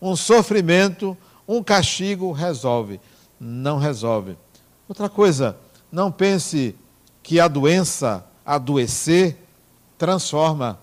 um 0.00 0.14
sofrimento, 0.14 1.18
um 1.48 1.64
castigo 1.64 2.30
resolve. 2.30 3.00
Não 3.40 3.76
resolve. 3.76 4.38
Outra 4.88 5.08
coisa, 5.08 5.56
não 5.90 6.12
pense 6.12 6.76
que 7.24 7.40
a 7.40 7.48
doença, 7.48 8.24
adoecer, 8.48 9.36
transforma. 9.98 10.80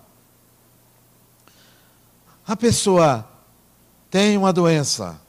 A 2.46 2.54
pessoa 2.54 3.28
tem 4.08 4.38
uma 4.38 4.52
doença, 4.52 5.20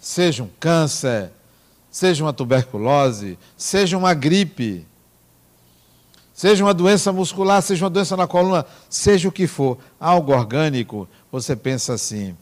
seja 0.00 0.42
um 0.42 0.50
câncer, 0.58 1.30
seja 1.88 2.24
uma 2.24 2.32
tuberculose, 2.32 3.38
seja 3.56 3.96
uma 3.96 4.12
gripe, 4.14 4.84
seja 6.34 6.64
uma 6.64 6.74
doença 6.74 7.12
muscular, 7.12 7.62
seja 7.62 7.84
uma 7.84 7.90
doença 7.90 8.16
na 8.16 8.26
coluna, 8.26 8.66
seja 8.90 9.28
o 9.28 9.32
que 9.32 9.46
for, 9.46 9.78
algo 10.00 10.32
orgânico, 10.32 11.08
você 11.30 11.54
pensa 11.54 11.94
assim: 11.94 12.36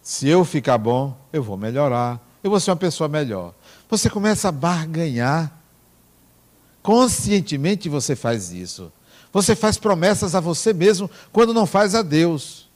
se 0.00 0.26
eu 0.26 0.46
ficar 0.46 0.78
bom, 0.78 1.14
eu 1.30 1.42
vou 1.42 1.58
melhorar, 1.58 2.18
eu 2.42 2.48
vou 2.48 2.58
ser 2.58 2.70
uma 2.70 2.76
pessoa 2.78 3.06
melhor. 3.06 3.52
Você 3.90 4.08
começa 4.08 4.48
a 4.48 4.52
barganhar. 4.52 5.57
Conscientemente 6.88 7.86
você 7.86 8.16
faz 8.16 8.50
isso. 8.50 8.90
Você 9.30 9.54
faz 9.54 9.76
promessas 9.76 10.34
a 10.34 10.40
você 10.40 10.72
mesmo 10.72 11.10
quando 11.30 11.52
não 11.52 11.66
faz 11.66 11.94
a 11.94 12.00
Deus. 12.00 12.66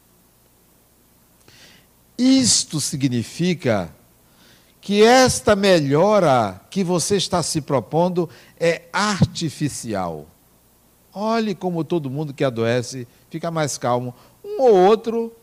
Isto 2.19 2.78
significa 2.78 3.90
que 4.83 5.02
esta 5.02 5.57
melhora 5.57 6.61
que 6.69 6.85
você 6.85 7.16
está 7.16 7.42
se 7.42 7.62
propondo 7.62 8.28
é 8.61 8.83
artificial. 8.92 10.26
Olhe 11.14 11.54
como 11.54 11.83
todo 11.83 12.11
mundo 12.11 12.35
que 12.35 12.45
adoece 12.45 13.09
fica 13.31 13.50
mais 13.50 13.78
calmo. 13.78 14.14
Um 14.45 14.61
ou 14.61 14.75
outro 14.75 15.35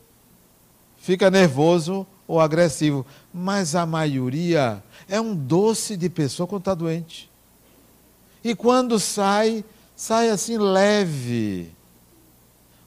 fica 0.96 1.32
nervoso 1.32 2.06
ou 2.28 2.40
agressivo, 2.40 3.04
mas 3.34 3.74
a 3.74 3.88
maioria 3.88 4.84
é 5.08 5.20
um 5.20 5.36
doce 5.36 5.98
de 5.98 6.08
pessoa 6.08 6.46
quando 6.46 6.62
está 6.62 6.76
doente. 6.76 7.29
E 8.44 8.56
quando 8.56 9.00
sai, 9.00 9.64
sai 9.96 10.30
assim 10.30 10.58
leve. 10.58 11.72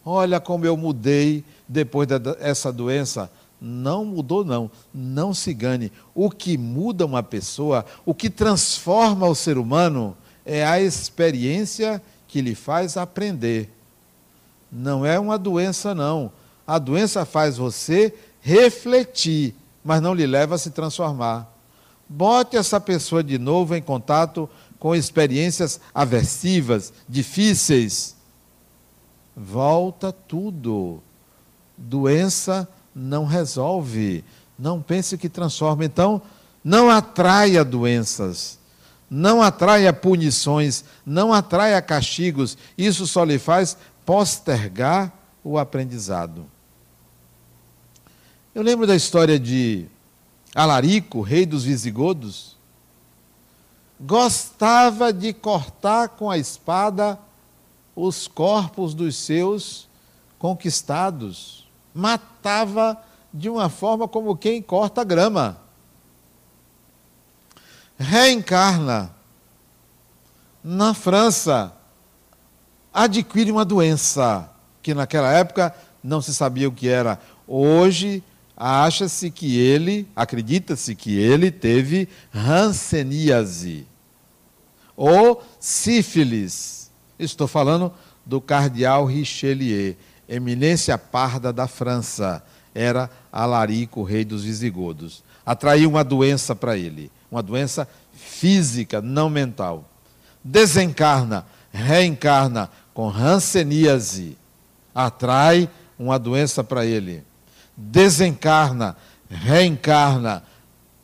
Olha 0.04 0.40
como 0.40 0.64
eu 0.66 0.76
mudei 0.76 1.44
depois 1.68 2.08
dessa 2.08 2.72
doença. 2.72 3.30
Não 3.60 4.04
mudou, 4.04 4.44
não. 4.44 4.70
Não 4.92 5.32
se 5.32 5.52
engane. 5.52 5.92
O 6.14 6.28
que 6.28 6.58
muda 6.58 7.06
uma 7.06 7.22
pessoa, 7.22 7.86
o 8.04 8.12
que 8.12 8.28
transforma 8.28 9.28
o 9.28 9.34
ser 9.34 9.56
humano, 9.56 10.16
é 10.44 10.66
a 10.66 10.80
experiência 10.80 12.02
que 12.26 12.40
lhe 12.40 12.54
faz 12.54 12.96
aprender. 12.96 13.70
Não 14.70 15.06
é 15.06 15.18
uma 15.18 15.38
doença, 15.38 15.94
não. 15.94 16.32
A 16.66 16.78
doença 16.78 17.24
faz 17.24 17.56
você 17.56 18.14
refletir, 18.40 19.54
mas 19.84 20.00
não 20.00 20.14
lhe 20.14 20.26
leva 20.26 20.56
a 20.56 20.58
se 20.58 20.70
transformar. 20.70 21.48
Bote 22.08 22.56
essa 22.56 22.80
pessoa 22.80 23.22
de 23.22 23.38
novo 23.38 23.76
em 23.76 23.82
contato 23.82 24.48
com 24.82 24.96
experiências 24.96 25.80
aversivas, 25.94 26.92
difíceis. 27.08 28.16
Volta 29.36 30.10
tudo. 30.10 31.00
Doença 31.78 32.68
não 32.92 33.24
resolve. 33.24 34.24
Não 34.58 34.82
pense 34.82 35.16
que 35.16 35.28
transforma. 35.28 35.84
Então, 35.84 36.20
não 36.64 36.90
atraia 36.90 37.64
doenças. 37.64 38.58
Não 39.08 39.40
atraia 39.40 39.92
punições. 39.92 40.84
Não 41.06 41.32
atraia 41.32 41.80
castigos. 41.80 42.58
Isso 42.76 43.06
só 43.06 43.22
lhe 43.22 43.38
faz 43.38 43.76
postergar 44.04 45.16
o 45.44 45.58
aprendizado. 45.60 46.44
Eu 48.52 48.64
lembro 48.64 48.84
da 48.84 48.96
história 48.96 49.38
de 49.38 49.86
Alarico, 50.52 51.20
rei 51.20 51.46
dos 51.46 51.62
visigodos 51.62 52.51
gostava 54.04 55.12
de 55.12 55.32
cortar 55.32 56.08
com 56.08 56.28
a 56.28 56.36
espada 56.36 57.16
os 57.94 58.26
corpos 58.26 58.94
dos 58.94 59.16
seus 59.16 59.88
conquistados. 60.38 61.68
Matava 61.94 63.00
de 63.32 63.48
uma 63.48 63.68
forma 63.68 64.08
como 64.08 64.36
quem 64.36 64.60
corta 64.60 65.04
grama. 65.04 65.56
Reencarna 67.96 69.14
na 70.64 70.94
França, 70.94 71.72
adquire 72.92 73.52
uma 73.52 73.64
doença 73.64 74.50
que 74.82 74.94
naquela 74.94 75.32
época 75.32 75.74
não 76.02 76.20
se 76.20 76.34
sabia 76.34 76.68
o 76.68 76.72
que 76.72 76.88
era. 76.88 77.20
Hoje 77.46 78.22
acha-se 78.56 79.30
que 79.30 79.58
ele, 79.58 80.08
acredita-se 80.16 80.96
que 80.96 81.16
ele 81.16 81.52
teve 81.52 82.08
hanseníase 82.34 83.86
ou 84.96 85.42
sífilis. 85.58 86.90
Estou 87.18 87.46
falando 87.46 87.92
do 88.24 88.40
cardeal 88.40 89.04
Richelieu, 89.04 89.96
eminência 90.28 90.96
parda 90.96 91.52
da 91.52 91.66
França. 91.66 92.42
Era 92.74 93.10
Alarico, 93.30 94.02
rei 94.02 94.24
dos 94.24 94.44
visigodos. 94.44 95.22
Atraiu 95.44 95.90
uma 95.90 96.04
doença 96.04 96.54
para 96.54 96.76
ele, 96.76 97.10
uma 97.30 97.42
doença 97.42 97.86
física, 98.14 99.02
não 99.02 99.28
mental. 99.28 99.88
Desencarna, 100.42 101.46
reencarna 101.70 102.70
com 102.94 103.08
hanseníase. 103.08 104.36
Atrai 104.94 105.68
uma 105.98 106.18
doença 106.18 106.62
para 106.62 106.84
ele. 106.86 107.24
Desencarna, 107.76 108.96
reencarna. 109.28 110.42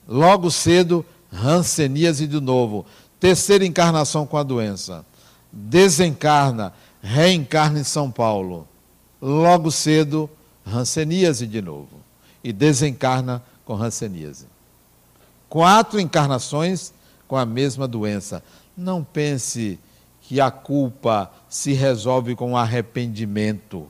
Logo 0.06 0.50
cedo, 0.50 1.04
hanseníase 1.32 2.26
de 2.26 2.40
novo 2.40 2.86
terceira 3.20 3.64
encarnação 3.64 4.26
com 4.26 4.36
a 4.36 4.42
doença. 4.42 5.04
Desencarna, 5.52 6.72
reencarna 7.02 7.80
em 7.80 7.84
São 7.84 8.10
Paulo. 8.10 8.66
Logo 9.20 9.70
cedo, 9.70 10.28
ranceníase 10.64 11.46
de 11.46 11.60
novo. 11.60 11.98
E 12.42 12.52
desencarna 12.52 13.42
com 13.64 13.74
ranceníase. 13.74 14.46
Quatro 15.48 15.98
encarnações 15.98 16.92
com 17.26 17.36
a 17.36 17.44
mesma 17.44 17.88
doença. 17.88 18.42
Não 18.76 19.02
pense 19.02 19.78
que 20.22 20.40
a 20.40 20.50
culpa 20.50 21.30
se 21.48 21.72
resolve 21.72 22.34
com 22.36 22.56
arrependimento. 22.56 23.86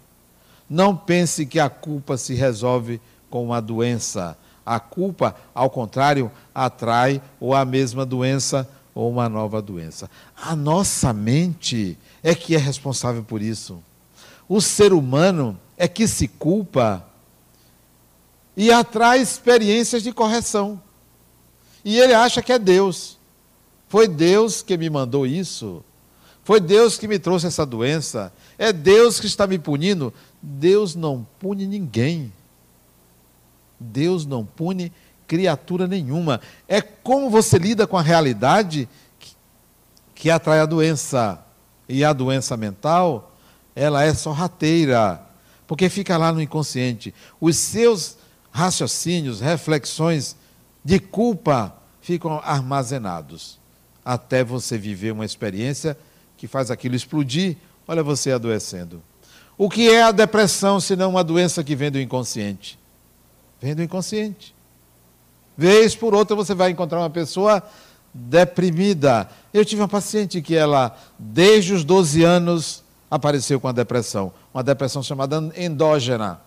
Não 0.71 0.97
pense 0.97 1.45
que 1.45 1.59
a 1.59 1.69
culpa 1.69 2.17
se 2.17 2.35
resolve 2.35 3.01
com 3.29 3.53
a 3.53 3.61
doença. 3.61 4.37
A 4.65 4.79
culpa, 4.79 5.35
ao 5.55 5.69
contrário, 5.69 6.31
atrai 6.55 7.21
ou 7.41 7.55
a 7.55 7.65
mesma 7.65 8.05
doença 8.05 8.69
ou 8.99 9.09
uma 9.13 9.29
nova 9.29 9.63
doença. 9.63 10.11
A 10.35 10.57
nossa 10.57 11.13
mente 11.13 11.97
é 12.21 12.35
que 12.35 12.57
é 12.57 12.59
responsável 12.59 13.23
por 13.23 13.41
isso. 13.41 13.81
O 14.49 14.61
ser 14.61 14.93
humano 14.93 15.57
é 15.77 15.87
que 15.87 16.09
se 16.09 16.27
culpa 16.27 17.07
e 18.57 18.73
atrai 18.73 19.21
experiências 19.21 20.03
de 20.03 20.11
correção. 20.11 20.83
E 21.85 21.97
ele 21.97 22.13
acha 22.13 22.43
que 22.43 22.53
é 22.53 22.59
Deus. 22.59 23.17
Foi 23.89 24.09
Deus 24.09 24.63
que 24.63 24.77
me 24.77 24.91
mandou 24.91 25.25
isso. 25.25 25.85
Foi 26.43 26.59
Deus 26.59 26.99
que 26.99 27.07
me 27.07 27.21
trouxe 27.21 27.47
essa 27.47 27.65
doença. 27.65 28.33
É 28.59 28.73
Deus 28.73 29.21
que 29.21 29.27
está 29.27 29.47
me 29.47 29.61
punindo. 29.61 30.13
Deus 30.43 30.97
não 30.97 31.25
pune 31.39 31.69
ninguém. 31.69 32.33
Deus 33.79 34.27
não 34.27 34.45
pune 34.45 34.93
criatura 35.29 35.87
nenhuma. 35.87 36.41
É 36.67 36.81
como 36.81 37.31
você 37.31 37.59
lida 37.59 37.87
com 37.87 37.97
a 37.97 38.03
realidade 38.03 38.89
que, 39.21 39.37
que 40.15 40.31
atrai 40.31 40.59
a 40.59 40.67
doença. 40.67 41.45
E 41.89 42.05
a 42.05 42.13
doença 42.13 42.57
mental, 42.57 43.35
ela 43.75 44.03
é 44.03 44.13
sorrateira, 44.13 45.23
porque 45.67 45.89
fica 45.89 46.19
lá 46.19 46.33
no 46.33 46.43
inconsciente. 46.43 47.15
Os 47.41 47.57
seus 47.57 48.19
raciocínios, 48.51 49.41
reflexões 49.41 50.37
de 50.85 50.99
culpa 50.99 51.75
ficam 52.01 52.41
armazenados 52.45 53.59
até 54.05 54.43
você 54.43 54.77
viver 54.77 55.13
uma 55.13 55.25
experiência 55.25 55.97
que 56.37 56.47
faz 56.47 56.71
aquilo 56.71 56.95
explodir. 56.95 57.57
Olha 57.87 58.03
você 58.03 58.33
adoecendo. 58.33 59.03
O 59.57 59.69
que 59.69 59.89
é 59.89 60.03
a 60.03 60.13
depressão 60.13 60.79
se 60.79 60.95
não 60.95 61.11
uma 61.11 61.25
doença 61.25 61.65
que 61.65 61.75
vem 61.75 61.91
do 61.91 62.01
inconsciente? 62.01 62.79
Vem 63.61 63.75
do 63.75 63.83
inconsciente. 63.83 64.55
Vez 65.59 65.97
por 65.97 66.15
outra 66.15 66.37
você 66.37 66.55
vai 66.55 66.71
encontrar 66.71 67.01
uma 67.01 67.11
pessoa 67.11 67.61
deprimida. 68.15 69.29
Eu 69.53 69.65
tive 69.65 69.83
uma 69.83 69.89
paciente 69.89 70.41
que 70.41 70.55
ela, 70.55 70.97
desde 71.19 71.75
os 71.75 71.83
12 71.83 72.23
anos, 72.23 72.85
apareceu 73.11 73.59
com 73.59 73.67
a 73.67 73.73
depressão. 73.73 74.33
Uma 74.55 74.63
depressão 74.63 75.03
chamada 75.03 75.53
endógena. 75.57 76.41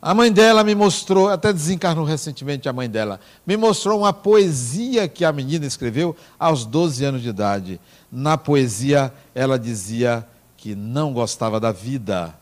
A 0.00 0.14
mãe 0.14 0.30
dela 0.30 0.62
me 0.62 0.72
mostrou, 0.72 1.28
até 1.28 1.52
desencarnou 1.52 2.04
recentemente 2.04 2.68
a 2.68 2.72
mãe 2.72 2.88
dela, 2.88 3.18
me 3.44 3.56
mostrou 3.56 3.98
uma 3.98 4.12
poesia 4.12 5.08
que 5.08 5.24
a 5.24 5.32
menina 5.32 5.66
escreveu 5.66 6.14
aos 6.38 6.64
12 6.64 7.04
anos 7.04 7.22
de 7.22 7.28
idade. 7.28 7.80
Na 8.12 8.38
poesia, 8.38 9.12
ela 9.34 9.58
dizia 9.58 10.24
que 10.56 10.76
não 10.76 11.12
gostava 11.12 11.58
da 11.58 11.72
vida, 11.72 12.32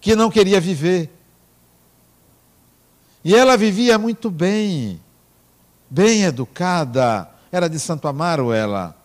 que 0.00 0.16
não 0.16 0.32
queria 0.32 0.60
viver. 0.60 1.17
E 3.28 3.34
ela 3.34 3.58
vivia 3.58 3.98
muito 3.98 4.30
bem, 4.30 4.98
bem 5.90 6.22
educada, 6.22 7.28
era 7.52 7.68
de 7.68 7.78
Santo 7.78 8.08
Amaro 8.08 8.54
ela. 8.54 8.96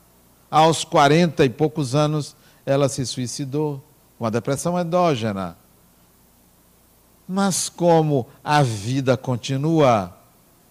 Aos 0.49 0.86
40 0.86 1.43
e 1.43 1.49
poucos 1.49 1.93
anos, 1.93 2.33
ela 2.65 2.88
se 2.88 3.05
suicidou, 3.05 3.83
uma 4.17 4.31
depressão 4.31 4.79
endógena. 4.79 5.57
Mas 7.27 7.67
como 7.67 8.25
a 8.41 8.63
vida 8.63 9.17
continua, 9.17 10.17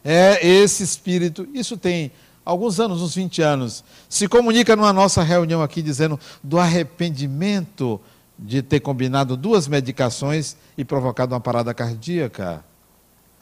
é 0.02 0.46
esse 0.48 0.82
espírito, 0.82 1.46
isso 1.52 1.76
tem 1.76 2.10
alguns 2.46 2.80
anos, 2.80 3.02
uns 3.02 3.14
20 3.16 3.42
anos, 3.42 3.84
se 4.08 4.28
comunica 4.28 4.74
numa 4.74 4.94
nossa 4.94 5.22
reunião 5.22 5.60
aqui 5.60 5.82
dizendo 5.82 6.18
do 6.42 6.58
arrependimento 6.58 8.00
de 8.38 8.62
ter 8.62 8.80
combinado 8.80 9.36
duas 9.36 9.68
medicações 9.68 10.56
e 10.74 10.86
provocado 10.86 11.34
uma 11.34 11.40
parada 11.40 11.74
cardíaca. 11.74 12.64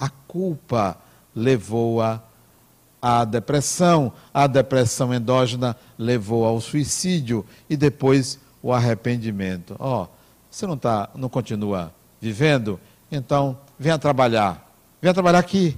A 0.01 0.09
culpa 0.09 0.97
levou-a 1.37 2.23
à 3.03 3.25
depressão, 3.25 4.13
a 4.33 4.47
depressão 4.47 5.13
endógena 5.13 5.77
levou 5.99 6.47
ao 6.47 6.59
suicídio 6.59 7.45
e 7.69 7.77
depois 7.77 8.41
o 8.63 8.73
arrependimento. 8.73 9.77
Ó, 9.79 10.05
oh, 10.05 10.09
você 10.51 10.67
não 10.67 10.77
tá, 10.77 11.11
não 11.15 11.29
continua 11.29 11.95
vivendo? 12.21 12.81
Então, 13.13 13.59
venha 13.79 13.99
trabalhar. 13.99 14.67
Venha 15.01 15.15
trabalhar 15.15 15.39
aqui. 15.39 15.77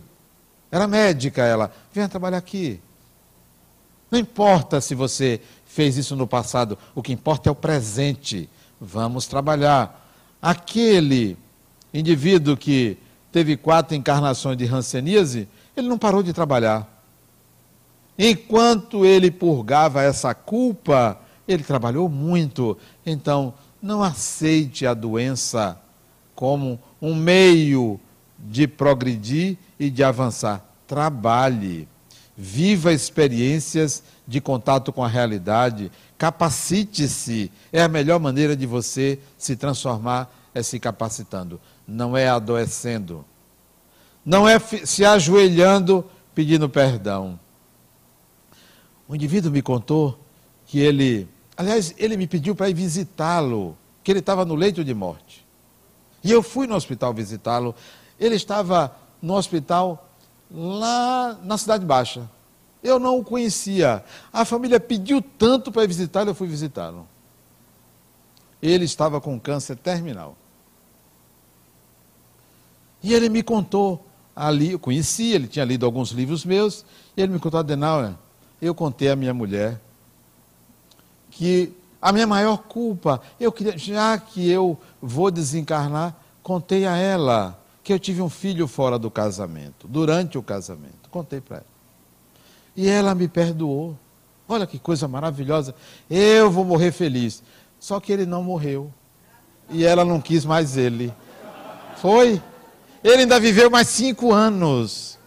Era 0.71 0.87
médica 0.87 1.43
ela. 1.43 1.73
Venha 1.93 2.09
trabalhar 2.09 2.39
aqui. 2.39 2.81
Não 4.11 4.19
importa 4.19 4.81
se 4.81 4.95
você 4.95 5.41
fez 5.65 5.97
isso 5.97 6.15
no 6.15 6.27
passado, 6.27 6.79
o 6.95 7.03
que 7.03 7.13
importa 7.13 7.49
é 7.49 7.53
o 7.53 7.55
presente. 7.55 8.49
Vamos 8.81 9.27
trabalhar. 9.27 10.07
Aquele 10.41 11.37
indivíduo 11.95 12.57
que 12.57 12.99
teve 13.33 13.57
quatro 13.57 13.97
encarnações 13.97 14.57
de 14.57 14.67
ranceníase, 14.67 15.49
ele 15.77 15.89
não 15.89 15.99
parou 15.99 16.23
de 16.23 16.33
trabalhar. 16.33 16.87
Enquanto 18.19 19.07
ele 19.07 19.31
purgava 19.31 20.03
essa 20.03 20.35
culpa, 20.35 21.19
ele 21.49 21.65
trabalhou 21.65 22.09
muito. 22.09 22.77
Então, 23.05 23.55
não 23.81 24.03
aceite 24.03 24.87
a 24.87 24.95
doença 24.95 25.81
como 26.35 26.79
um 27.01 27.15
meio 27.15 27.99
de 28.39 28.69
progredir 28.69 29.57
e 29.79 29.89
de 29.89 30.05
avançar. 30.05 30.65
Trabalhe, 30.87 31.89
viva 32.37 32.93
experiências 32.93 34.03
de 34.27 34.41
contato 34.41 34.93
com 34.93 35.03
a 35.03 35.09
realidade, 35.09 35.91
capacite-se. 36.19 37.51
É 37.73 37.83
a 37.83 37.89
melhor 37.89 38.21
maneira 38.21 38.55
de 38.55 38.67
você 38.67 39.19
se 39.39 39.57
transformar, 39.57 40.33
é 40.55 40.63
se 40.63 40.79
capacitando. 40.79 41.61
Não 41.87 42.17
é 42.17 42.29
adoecendo. 42.29 43.25
Não 44.25 44.49
é 44.49 44.59
se 44.59 45.05
ajoelhando 45.05 46.05
pedindo 46.35 46.69
perdão. 46.69 47.39
O 49.09 49.15
indivíduo 49.15 49.51
me 49.51 49.61
contou 49.61 50.19
que 50.67 50.79
ele, 50.79 51.29
aliás, 51.57 51.95
ele 51.99 52.17
me 52.17 52.27
pediu 52.27 52.55
para 52.55 52.71
ir 52.71 52.75
visitá-lo, 52.75 53.77
que 54.03 54.11
ele 54.11 54.21
estava 54.21 54.45
no 54.45 54.55
leito 54.55 54.85
de 54.85 54.95
morte. 54.95 55.47
E 56.25 56.31
eu 56.31 56.43
fui 56.43 56.67
no 56.67 56.75
hospital 56.75 57.13
visitá-lo. 57.13 57.75
Ele 58.19 58.37
estava 58.37 58.95
no 59.21 59.35
hospital 59.35 60.09
lá 60.51 61.39
na 61.43 61.59
Cidade 61.59 61.85
Baixa. 61.85 62.29
Eu 62.83 62.99
não 62.99 63.19
o 63.19 63.25
conhecia. 63.25 64.05
A 64.33 64.45
família 64.45 64.81
pediu 64.81 65.21
tanto 65.21 65.71
para 65.71 65.87
visitá-lo, 65.87 66.31
eu 66.31 66.35
fui 66.35 66.49
visitá-lo. 66.49 67.07
Ele 68.61 68.85
estava 68.85 69.21
com 69.21 69.39
câncer 69.39 69.77
terminal. 69.77 70.37
E 73.03 73.13
ele 73.13 73.29
me 73.29 73.43
contou 73.43 74.07
ali, 74.35 74.73
eu 74.73 74.79
conhecia, 74.79 75.35
ele 75.35 75.47
tinha 75.47 75.65
lido 75.65 75.85
alguns 75.85 76.11
livros 76.11 76.45
meus, 76.45 76.85
e 77.17 77.23
ele 77.23 77.33
me 77.33 77.39
contou, 77.39 77.61
Adenauer, 77.61 78.15
eu 78.61 78.75
contei 78.75 79.11
à 79.11 79.17
minha 79.17 79.35
mulher 79.35 79.81
que 81.31 81.73
a 82.01 82.13
minha 82.13 82.27
maior 82.27 82.59
culpa, 82.59 83.21
eu 83.39 83.53
queria, 83.53 83.77
já 83.79 84.19
que 84.19 84.49
eu 84.49 84.79
vou 85.01 85.31
desencarnar, 85.31 86.17
contei 86.43 86.87
a 86.87 86.97
ela 86.97 87.59
que 87.83 87.93
eu 87.93 87.99
tive 87.99 88.23
um 88.23 88.29
filho 88.29 88.67
fora 88.67 88.99
do 88.99 89.11
casamento, 89.11 89.89
durante 89.89 90.39
o 90.39 90.43
casamento. 90.43 91.09
Contei 91.11 91.41
para 91.41 91.59
ela. 91.59 91.67
E 92.77 92.89
ela 92.89 93.15
me 93.15 93.29
perdoou. 93.29 93.97
Olha 94.49 94.67
que 94.67 94.79
coisa 94.79 95.07
maravilhosa. 95.09 95.75
Eu 96.09 96.51
vou 96.51 96.65
morrer 96.65 96.93
feliz. 96.93 97.43
Só 97.79 98.01
que 98.01 98.13
ele 98.13 98.27
não 98.27 98.43
morreu. 98.43 98.93
E 99.71 99.85
ela 99.85 100.05
não 100.05 100.21
quis 100.21 100.45
mais 100.45 100.77
ele. 100.77 101.13
Foi. 101.97 102.41
Ele 103.03 103.23
ainda 103.23 103.41
viveu 103.41 103.71
mais 103.71 103.89
cinco 103.89 104.33
anos. 104.33 105.19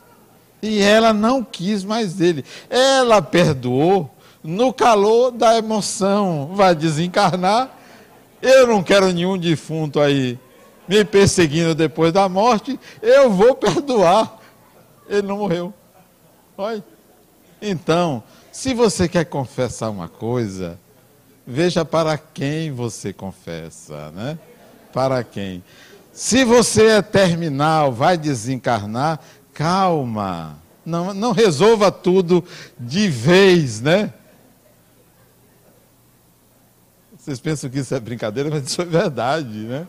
E 0.61 0.81
ela 0.81 1.13
não 1.13 1.43
quis 1.43 1.83
mais 1.83 2.19
ele. 2.19 2.43
Ela 2.69 3.21
perdoou 3.21 4.09
no 4.43 4.71
calor 4.71 5.31
da 5.31 5.57
emoção, 5.57 6.51
vai 6.53 6.75
desencarnar. 6.75 7.69
Eu 8.41 8.67
não 8.67 8.83
quero 8.83 9.11
nenhum 9.11 9.37
defunto 9.37 9.99
aí 9.99 10.39
me 10.87 11.03
perseguindo 11.03 11.73
depois 11.73 12.13
da 12.13 12.29
morte, 12.29 12.79
eu 13.01 13.29
vou 13.31 13.55
perdoar. 13.55 14.39
Ele 15.09 15.23
não 15.23 15.37
morreu. 15.39 15.73
Olha. 16.57 16.83
Então, 17.61 18.23
se 18.51 18.73
você 18.73 19.07
quer 19.07 19.25
confessar 19.25 19.89
uma 19.89 20.07
coisa, 20.07 20.79
veja 21.45 21.83
para 21.83 22.17
quem 22.17 22.71
você 22.71 23.11
confessa, 23.11 24.11
né? 24.11 24.37
Para 24.93 25.23
quem? 25.23 25.63
Se 26.15 26.45
você 26.45 26.85
é 26.87 27.01
terminal, 27.01 27.91
vai 27.91 28.17
desencarnar, 28.17 29.19
calma. 29.53 30.57
Não, 30.85 31.13
não 31.13 31.33
resolva 31.33 31.91
tudo 31.91 32.41
de 32.79 33.09
vez, 33.09 33.81
né? 33.81 34.13
Vocês 37.17 37.37
pensam 37.41 37.69
que 37.69 37.79
isso 37.79 37.93
é 37.93 37.99
brincadeira, 37.99 38.49
mas 38.49 38.63
isso 38.63 38.81
é 38.81 38.85
verdade, 38.85 39.57
né? 39.65 39.85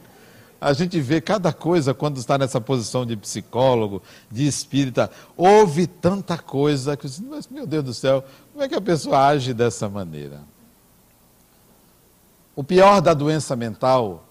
A 0.60 0.72
gente 0.72 1.00
vê 1.00 1.20
cada 1.20 1.52
coisa 1.52 1.94
quando 1.94 2.18
está 2.18 2.36
nessa 2.36 2.60
posição 2.60 3.06
de 3.06 3.16
psicólogo, 3.16 4.02
de 4.28 4.48
espírita, 4.48 5.08
ouve 5.36 5.86
tanta 5.86 6.36
coisa 6.36 6.96
que, 6.96 7.06
mas 7.28 7.46
meu 7.46 7.68
Deus 7.68 7.84
do 7.84 7.94
céu, 7.94 8.24
como 8.52 8.64
é 8.64 8.68
que 8.68 8.74
a 8.74 8.80
pessoa 8.80 9.28
age 9.28 9.54
dessa 9.54 9.88
maneira? 9.88 10.40
O 12.56 12.64
pior 12.64 13.00
da 13.00 13.14
doença 13.14 13.54
mental 13.54 14.25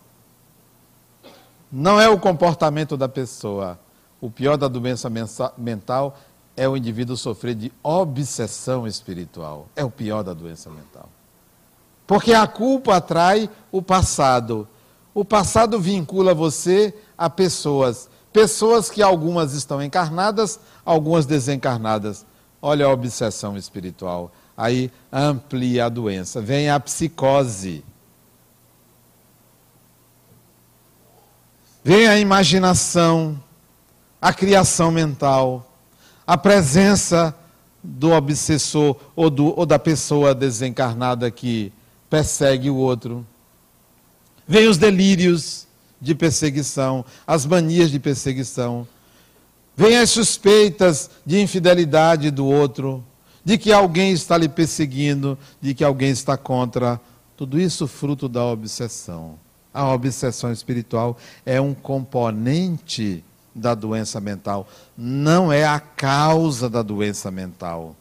não 1.78 2.00
é 2.00 2.08
o 2.08 2.18
comportamento 2.18 2.96
da 2.96 3.10
pessoa. 3.10 3.78
O 4.22 4.32
pior 4.32 4.56
da 4.56 4.70
doença 4.70 5.12
mental 5.58 6.18
é 6.56 6.70
o 6.70 6.78
indivíduo 6.78 7.18
sofrer 7.18 7.54
de 7.54 7.70
obsessão 7.84 8.88
espiritual. 8.88 9.68
É 9.76 9.84
o 9.84 9.92
pior 9.92 10.24
da 10.24 10.34
doença 10.34 10.70
mental. 10.70 11.10
Porque 12.08 12.34
a 12.34 12.48
culpa 12.48 12.96
atrai 12.96 13.50
o 13.74 13.82
passado. 13.82 14.66
O 15.14 15.26
passado 15.26 15.78
vincula 15.78 16.34
você 16.34 16.94
a 17.18 17.30
pessoas. 17.30 18.10
Pessoas 18.32 18.90
que 18.90 19.02
algumas 19.02 19.54
estão 19.54 19.84
encarnadas, 19.84 20.58
algumas 20.86 21.26
desencarnadas. 21.26 22.26
Olha 22.62 22.86
a 22.86 22.94
obsessão 22.94 23.58
espiritual. 23.58 24.32
Aí 24.56 24.90
amplia 25.12 25.88
a 25.88 25.90
doença. 25.90 26.40
Vem 26.40 26.70
a 26.70 26.80
psicose. 26.80 27.84
Vem 31.88 32.08
a 32.08 32.17
imaginação, 32.17 33.39
a 34.19 34.34
criação 34.34 34.89
mental, 34.89 35.71
a 36.26 36.36
presença 36.36 37.32
do 37.84 38.10
obsessor 38.10 38.95
ou, 39.15 39.30
do, 39.30 39.56
ou 39.56 39.67
da 39.67 39.78
pessoa 39.78 40.34
desencarnada 40.34 41.30
que 41.30 41.71
persegue 42.10 42.71
o 42.71 42.76
outro. 42.76 43.24
Vem 44.48 44.67
os 44.67 44.80
delírios 44.80 45.67
de 46.02 46.15
perseguição, 46.15 47.06
as 47.28 47.45
manias 47.45 47.91
de 47.91 48.00
perseguição. 48.00 48.88
Vem 49.78 49.95
as 50.00 50.10
suspeitas 50.10 51.12
de 51.24 51.39
infidelidade 51.39 52.32
do 52.32 52.48
outro, 52.48 53.06
de 53.43 53.60
que 53.60 53.71
alguém 53.71 54.12
está 54.12 54.39
lhe 54.39 54.50
perseguindo, 54.50 55.38
de 55.62 55.76
que 55.76 55.84
alguém 55.84 56.10
está 56.10 56.36
contra. 56.36 57.00
Tudo 57.38 57.60
isso 57.60 57.88
fruto 57.88 58.28
da 58.28 58.43
obsessão. 58.43 59.44
A 59.76 59.94
obsessão 59.94 60.54
espiritual 60.54 61.18
é 61.46 61.60
um 61.60 61.74
componente 61.74 63.22
da 63.54 63.76
doença 63.76 64.22
mental, 64.22 64.68
não 64.98 65.52
é 65.52 65.66
a 65.66 65.82
causa 65.82 66.70
da 66.70 66.82
doença 66.82 67.30
mental. 67.30 67.94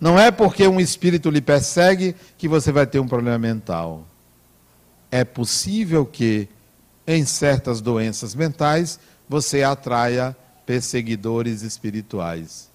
Não 0.00 0.18
é 0.18 0.30
porque 0.30 0.66
um 0.66 0.80
espírito 0.80 1.28
lhe 1.28 1.42
persegue 1.42 2.16
que 2.38 2.48
você 2.48 2.72
vai 2.72 2.86
ter 2.86 2.98
um 2.98 3.06
problema 3.06 3.38
mental. 3.38 4.06
É 5.10 5.22
possível 5.22 6.06
que, 6.06 6.48
em 7.06 7.26
certas 7.26 7.82
doenças 7.82 8.34
mentais, 8.34 8.98
você 9.28 9.62
atraia 9.62 10.34
perseguidores 10.64 11.60
espirituais. 11.60 12.70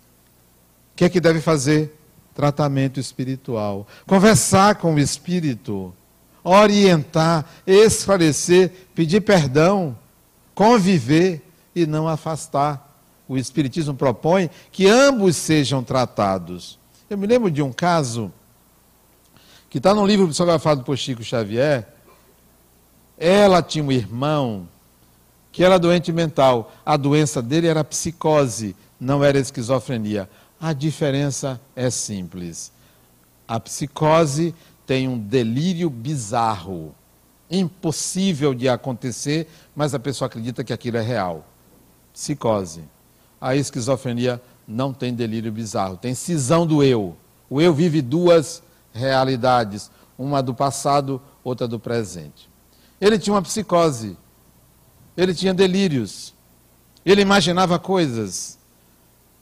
O 0.94 0.98
que 0.98 1.06
é 1.06 1.10
que 1.10 1.20
deve 1.20 1.42
fazer? 1.42 2.00
Tratamento 2.36 3.00
espiritual. 3.00 3.88
Conversar 4.06 4.76
com 4.76 4.94
o 4.94 5.00
espírito, 5.00 5.92
orientar, 6.48 7.46
esclarecer, 7.66 8.72
pedir 8.96 9.20
perdão, 9.20 9.98
conviver 10.56 11.42
e 11.76 11.86
não 11.86 12.08
afastar. 12.08 12.86
O 13.28 13.38
Espiritismo 13.38 13.94
propõe 13.94 14.50
que 14.72 14.88
ambos 14.88 15.36
sejam 15.36 15.84
tratados. 15.84 16.80
Eu 17.10 17.18
me 17.18 17.28
lembro 17.28 17.52
de 17.52 17.62
um 17.62 17.74
caso 17.74 18.32
que 19.70 19.78
está 19.78 19.94
no 19.94 20.06
livro 20.06 20.30
psicografado 20.30 20.84
por 20.84 20.98
Chico 20.98 21.22
Xavier. 21.22 21.86
Ela 23.18 23.62
tinha 23.62 23.84
um 23.84 23.92
irmão 23.92 24.70
que 25.52 25.66
era 25.66 25.78
doente 25.78 26.14
mental. 26.14 26.72
A 26.86 26.96
doença 26.96 27.42
dele 27.42 27.68
era 27.68 27.84
psicose, 27.84 28.74
não 28.98 29.22
era 29.22 29.38
esquizofrenia. 29.38 30.30
A 30.62 30.72
diferença 30.72 31.60
é 31.76 31.90
simples. 31.90 32.72
A 33.46 33.60
psicose 33.60 34.56
tem 34.88 35.08
um 35.08 35.20
delírio 35.20 35.90
bizarro, 35.90 36.96
impossível 37.52 38.54
de 38.54 38.68
acontecer, 38.70 39.48
mas 39.76 39.94
a 39.94 40.00
pessoa 40.00 40.28
acredita 40.28 40.64
que 40.64 40.72
aquilo 40.74 40.98
é 40.98 41.02
real 41.02 41.46
psicose. 42.14 42.84
A 43.40 43.56
esquizofrenia 43.56 44.42
não 44.68 44.92
tem 44.92 45.14
delírio 45.14 45.52
bizarro, 45.52 45.98
tem 45.98 46.16
cisão 46.16 46.66
do 46.66 46.82
eu. 46.82 47.16
O 47.50 47.62
eu 47.62 47.74
vive 47.74 48.02
duas 48.02 48.64
realidades, 48.92 49.92
uma 50.18 50.42
do 50.42 50.54
passado, 50.54 51.22
outra 51.44 51.68
do 51.68 51.80
presente. 51.80 52.50
Ele 53.00 53.20
tinha 53.20 53.34
uma 53.34 53.42
psicose, 53.42 54.18
ele 55.16 55.36
tinha 55.36 55.54
delírios, 55.54 56.34
ele 57.06 57.22
imaginava 57.22 57.78
coisas. 57.78 58.58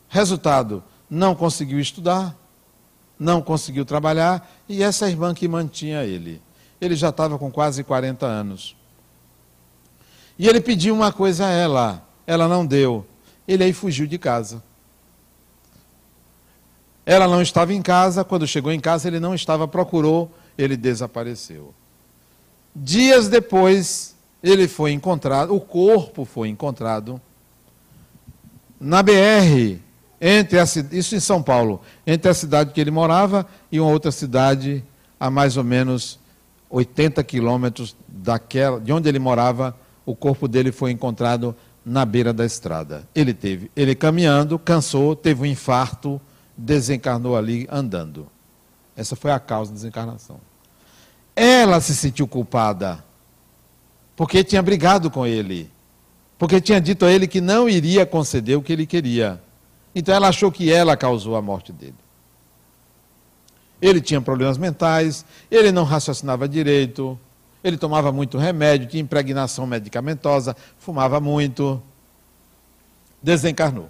Resultado, 0.10 0.84
não 1.10 1.34
conseguiu 1.34 1.80
estudar, 1.80 2.36
não 3.19 3.41
conseguiu 3.41 3.86
trabalhar, 3.86 4.49
e 4.67 4.84
essa 4.84 5.10
irmã 5.10 5.34
que 5.34 5.47
mantinha 5.47 6.04
ele. 6.04 6.41
Ele 6.80 6.95
já 6.95 7.10
estava 7.10 7.38
com 7.39 7.51
quase 7.51 7.84
40 7.84 8.25
anos. 8.25 8.75
E 10.38 10.47
ele 10.47 10.60
pediu 10.60 10.93
uma 10.93 11.12
coisa 11.12 11.47
a 11.47 11.51
ela: 11.51 12.08
ela 12.28 12.47
não 12.47 12.65
deu. 12.65 13.06
Ele 13.47 13.63
aí 13.63 13.73
fugiu 13.73 14.06
de 14.08 14.17
casa. 14.17 14.62
Ela 17.06 17.28
não 17.28 17.41
estava 17.41 17.73
em 17.73 17.82
casa, 17.82 18.23
quando 18.23 18.47
chegou 18.47 18.71
em 18.71 18.80
casa, 18.80 19.08
ele 19.08 19.19
não 19.19 19.36
estava, 19.36 19.67
procurou, 19.67 20.32
ele 20.58 20.75
desapareceu. 20.75 21.73
Dias 22.75 23.30
depois, 23.30 24.15
ele 24.41 24.67
foi 24.67 24.91
encontrado, 24.91 25.56
o 25.56 25.62
corpo 25.62 26.25
foi 26.25 26.49
encontrado 26.49 27.21
na 28.80 29.01
BR, 29.04 29.80
entre 30.28 30.58
a, 30.58 30.64
isso 30.64 31.16
em 31.16 31.20
São 31.20 31.44
Paulo, 31.44 31.80
entre 32.06 32.32
a 32.32 32.34
cidade 32.34 32.74
que 32.74 32.82
ele 32.82 32.90
morava 32.90 33.46
e 33.72 33.80
uma 33.80 33.92
outra 33.92 34.12
cidade 34.12 34.84
a 35.20 35.30
mais 35.30 35.56
ou 35.56 35.64
menos 35.64 36.20
80 36.68 37.24
quilômetros 37.24 37.96
daquela, 38.08 38.80
de 38.80 38.92
onde 38.92 39.08
ele 39.08 39.20
morava, 39.20 39.78
o 40.04 40.16
corpo 40.16 40.48
dele 40.48 40.72
foi 40.72 40.90
encontrado 40.90 41.56
na 41.86 42.04
beira 42.04 42.34
da 42.34 42.44
estrada. 42.44 43.08
Ele 43.14 43.36
teve, 43.36 43.70
ele 43.76 43.94
caminhando, 43.94 44.58
cansou, 44.58 45.16
teve 45.16 45.44
um 45.44 45.46
infarto, 45.46 46.20
desencarnou 46.58 47.38
ali 47.38 47.68
andando. 47.72 48.26
Essa 48.98 49.16
foi 49.16 49.30
a 49.30 49.40
causa 49.40 49.70
da 49.70 49.76
desencarnação. 49.76 50.40
Ela 51.36 51.80
se 51.80 51.96
sentiu 51.96 52.28
culpada, 52.28 53.04
porque 54.16 54.44
tinha 54.44 54.64
brigado 54.64 55.12
com 55.12 55.28
ele, 55.28 55.70
porque 56.36 56.60
tinha 56.60 56.82
dito 56.82 57.06
a 57.06 57.12
ele 57.12 57.28
que 57.28 57.40
não 57.40 57.70
iria 57.70 58.08
conceder 58.08 58.58
o 58.58 58.64
que 58.64 58.74
ele 58.74 58.88
queria. 58.88 59.45
Então 59.96 60.14
ela 60.14 60.28
achou 60.28 60.52
que 60.52 60.70
ela 60.70 60.98
causou 60.98 61.38
a 61.38 61.42
morte 61.42 61.72
dele. 61.72 61.96
Ele 63.82 64.02
tinha 64.02 64.20
problemas 64.20 64.58
mentais, 64.58 65.26
ele 65.50 65.72
não 65.72 65.86
raciocinava 65.86 66.50
direito, 66.50 67.18
ele 67.64 67.78
tomava 67.78 68.12
muito 68.12 68.38
remédio, 68.38 68.88
tinha 68.88 69.02
impregnação 69.02 69.66
medicamentosa, 69.66 70.56
fumava 70.78 71.20
muito. 71.20 71.82
Desencarnou. 73.24 73.90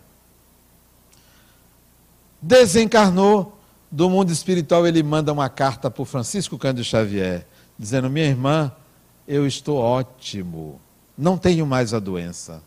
Desencarnou 2.42 3.58
do 3.92 4.10
mundo 4.10 4.32
espiritual, 4.32 4.86
ele 4.86 5.02
manda 5.02 5.34
uma 5.34 5.50
carta 5.50 5.90
para 5.90 6.06
Francisco 6.06 6.58
Cândido 6.58 6.84
Xavier, 6.84 7.48
dizendo: 7.78 8.10
Minha 8.10 8.28
irmã, 8.28 8.72
eu 9.28 9.48
estou 9.48 9.78
ótimo, 9.78 10.80
não 11.18 11.38
tenho 11.38 11.66
mais 11.66 11.94
a 11.94 12.00
doença. 12.00 12.62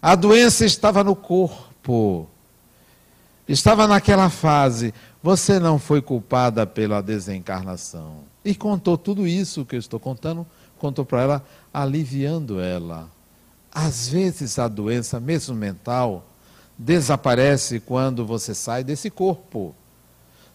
A 0.00 0.14
doença 0.14 0.64
estava 0.64 1.02
no 1.02 1.16
corpo, 1.16 1.67
estava 3.48 3.86
naquela 3.86 4.28
fase. 4.30 4.92
Você 5.22 5.58
não 5.58 5.78
foi 5.78 6.00
culpada 6.00 6.66
pela 6.66 7.02
desencarnação. 7.02 8.18
E 8.44 8.54
contou 8.54 8.96
tudo 8.96 9.26
isso 9.26 9.64
que 9.64 9.74
eu 9.74 9.80
estou 9.80 9.98
contando, 9.98 10.46
contou 10.78 11.04
para 11.04 11.22
ela, 11.22 11.44
aliviando 11.72 12.60
ela. 12.60 13.08
Às 13.72 14.08
vezes 14.08 14.58
a 14.58 14.68
doença, 14.68 15.20
mesmo 15.20 15.54
mental, 15.54 16.24
desaparece 16.78 17.80
quando 17.80 18.24
você 18.24 18.54
sai 18.54 18.84
desse 18.84 19.10
corpo. 19.10 19.74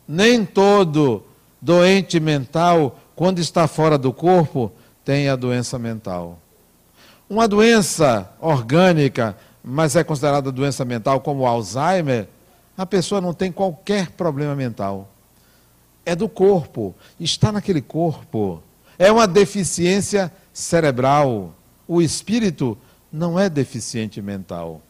Nem 0.07 0.45
todo 0.45 1.23
doente 1.61 2.19
mental, 2.19 2.99
quando 3.15 3.39
está 3.39 3.67
fora 3.67 3.97
do 3.97 4.11
corpo, 4.11 4.71
tem 5.03 5.29
a 5.29 5.35
doença 5.35 5.77
mental. 5.77 6.39
Uma 7.29 7.47
doença 7.47 8.31
orgânica, 8.39 9.35
mas 9.63 9.95
é 9.95 10.04
considerada 10.04 10.52
doença 10.52 10.84
mental 10.84 11.21
como 11.21 11.45
Alzheimer, 11.45 12.28
a 12.78 12.86
pessoa 12.86 13.21
não 13.21 13.34
tem 13.34 13.52
qualquer 13.52 14.12
problema 14.12 14.56
mental 14.56 15.10
é 16.06 16.15
do 16.15 16.28
corpo, 16.28 16.93
está 17.19 17.52
naquele 17.52 17.82
corpo. 17.82 18.62
É 18.97 19.12
uma 19.12 19.28
deficiência 19.28 20.32
cerebral. 20.52 21.54
O 21.88 22.02
espírito 22.02 22.78
não 23.12 23.39
é 23.39 23.49
deficiente 23.49 24.21
mental. 24.21 24.82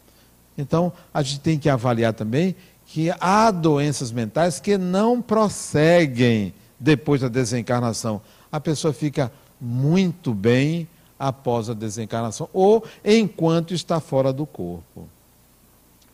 Então, 0.57 0.91
a 1.13 1.21
gente 1.21 1.39
tem 1.39 1.59
que 1.59 1.69
avaliar 1.69 2.13
também 2.13 2.55
que 2.85 3.11
há 3.19 3.49
doenças 3.49 4.11
mentais 4.11 4.59
que 4.59 4.77
não 4.77 5.21
prosseguem 5.21 6.53
depois 6.79 7.21
da 7.21 7.27
desencarnação. 7.27 8.21
A 8.51 8.59
pessoa 8.59 8.93
fica 8.93 9.31
muito 9.59 10.33
bem 10.33 10.87
após 11.23 11.69
a 11.69 11.73
desencarnação 11.73 12.49
ou 12.51 12.83
enquanto 13.03 13.73
está 13.73 14.01
fora 14.01 14.33
do 14.33 14.45
corpo. 14.45 15.07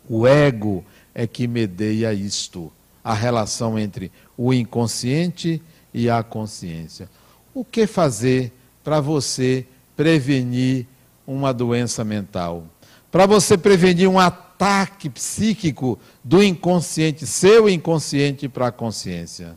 O 0.08 0.28
ego 0.28 0.86
é 1.16 1.26
que 1.26 1.48
medeia 1.48 2.14
isto 2.14 2.72
a 3.04 3.16
relação 3.16 3.80
entre 3.80 4.12
o 4.38 4.54
inconsciente 4.54 5.62
e 5.92 6.10
a 6.12 6.22
consciência. 6.22 7.10
O 7.56 7.66
que 7.66 7.88
fazer 7.88 8.54
para 8.84 9.00
você 9.00 9.66
prevenir 9.96 10.86
uma 11.26 11.52
doença 11.52 12.04
mental? 12.04 12.66
Para 13.12 13.26
você 13.26 13.58
prevenir 13.58 14.08
um 14.08 14.20
ataque 14.20 15.10
psíquico 15.10 15.98
do 16.24 16.44
inconsciente, 16.44 17.26
seu 17.26 17.68
inconsciente 17.68 18.48
para 18.48 18.68
a 18.68 18.72
consciência. 18.72 19.56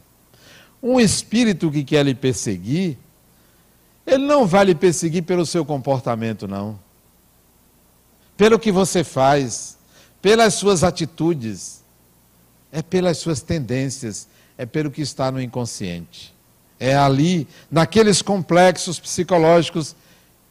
Um 0.83 0.99
espírito 0.99 1.71
que 1.71 1.85
quer 1.85 2.07
lhe 2.07 2.15
perseguir, 2.15 2.97
ele 4.07 4.25
não 4.25 4.47
vai 4.47 4.65
lhe 4.65 4.75
perseguir 4.75 5.23
pelo 5.23 5.47
seu 5.47 5.65
comportamento, 5.65 6.49
não. 6.49 6.79
Pelo 8.37 8.59
que 8.59 8.73
você 8.73 9.05
faz, 9.05 9.79
pelas 10.21 10.55
suas 10.55 10.83
atitudes 10.83 11.83
é 12.73 12.81
pelas 12.81 13.19
suas 13.19 13.43
tendências, 13.43 14.27
é 14.57 14.65
pelo 14.65 14.91
que 14.91 15.03
está 15.03 15.31
no 15.31 15.41
inconsciente. 15.41 16.35
É 16.81 16.97
ali, 16.97 17.47
naqueles 17.71 18.23
complexos 18.23 18.99
psicológicos 18.99 19.95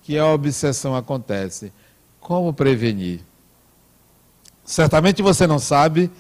que 0.03 0.17
a 0.17 0.27
obsessão 0.27 0.95
acontece. 0.95 1.73
Como 2.19 2.53
prevenir? 2.53 3.21
Certamente 4.63 5.23
você 5.23 5.47
não 5.47 5.57
sabe 5.57 6.11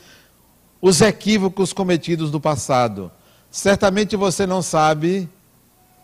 os 0.81 0.99
equívocos 0.99 1.71
cometidos 1.71 2.31
no 2.31 2.41
passado. 2.41 3.11
Certamente 3.51 4.15
você 4.15 4.47
não 4.47 4.63
sabe 4.63 5.29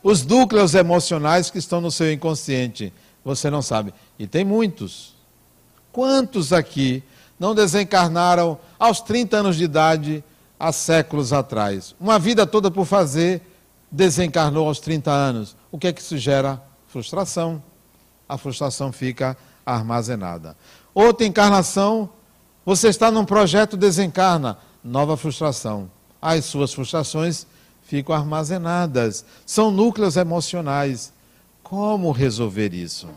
os 0.03 0.25
núcleos 0.25 0.75
emocionais 0.75 1.49
que 1.49 1.57
estão 1.57 1.81
no 1.81 1.91
seu 1.91 2.12
inconsciente. 2.12 2.93
Você 3.23 3.49
não 3.49 3.62
sabe. 3.62 3.93
E 4.17 4.25
tem 4.25 4.45
muitos. 4.45 5.15
Quantos 5.91 6.53
aqui 6.53 7.03
não 7.39 7.53
desencarnaram 7.53 8.57
aos 8.79 9.01
30 9.01 9.38
anos 9.38 9.55
de 9.57 9.63
idade 9.63 10.23
há 10.60 10.71
séculos 10.71 11.33
atrás? 11.33 11.95
Uma 11.99 12.19
vida 12.19 12.45
toda 12.45 12.71
por 12.71 12.86
fazer, 12.86 13.41
desencarnou 13.91 14.67
aos 14.67 14.79
30 14.79 15.12
anos. 15.12 15.55
O 15.71 15.77
que 15.77 15.88
é 15.88 15.93
que 15.93 16.01
isso 16.01 16.17
gera? 16.17 16.62
Frustração. 16.88 17.62
A 18.29 18.38
frustração 18.38 18.91
fica 18.91 19.38
armazenada. 19.65 20.55
Outra 20.93 21.25
encarnação, 21.25 22.10
você 22.65 22.88
está 22.88 23.12
num 23.12 23.25
projeto, 23.25 23.75
desencarna 23.75 24.57
nova 24.83 25.17
frustração. 25.17 25.89
As 26.21 26.45
suas 26.45 26.73
frustrações 26.73 27.45
ficam 27.88 28.13
armazenadas, 28.13 29.23
são 29.45 29.71
núcleos 29.71 30.17
emocionais. 30.17 31.13
Como 31.63 32.12
resolver 32.12 32.73
isso? 32.73 33.08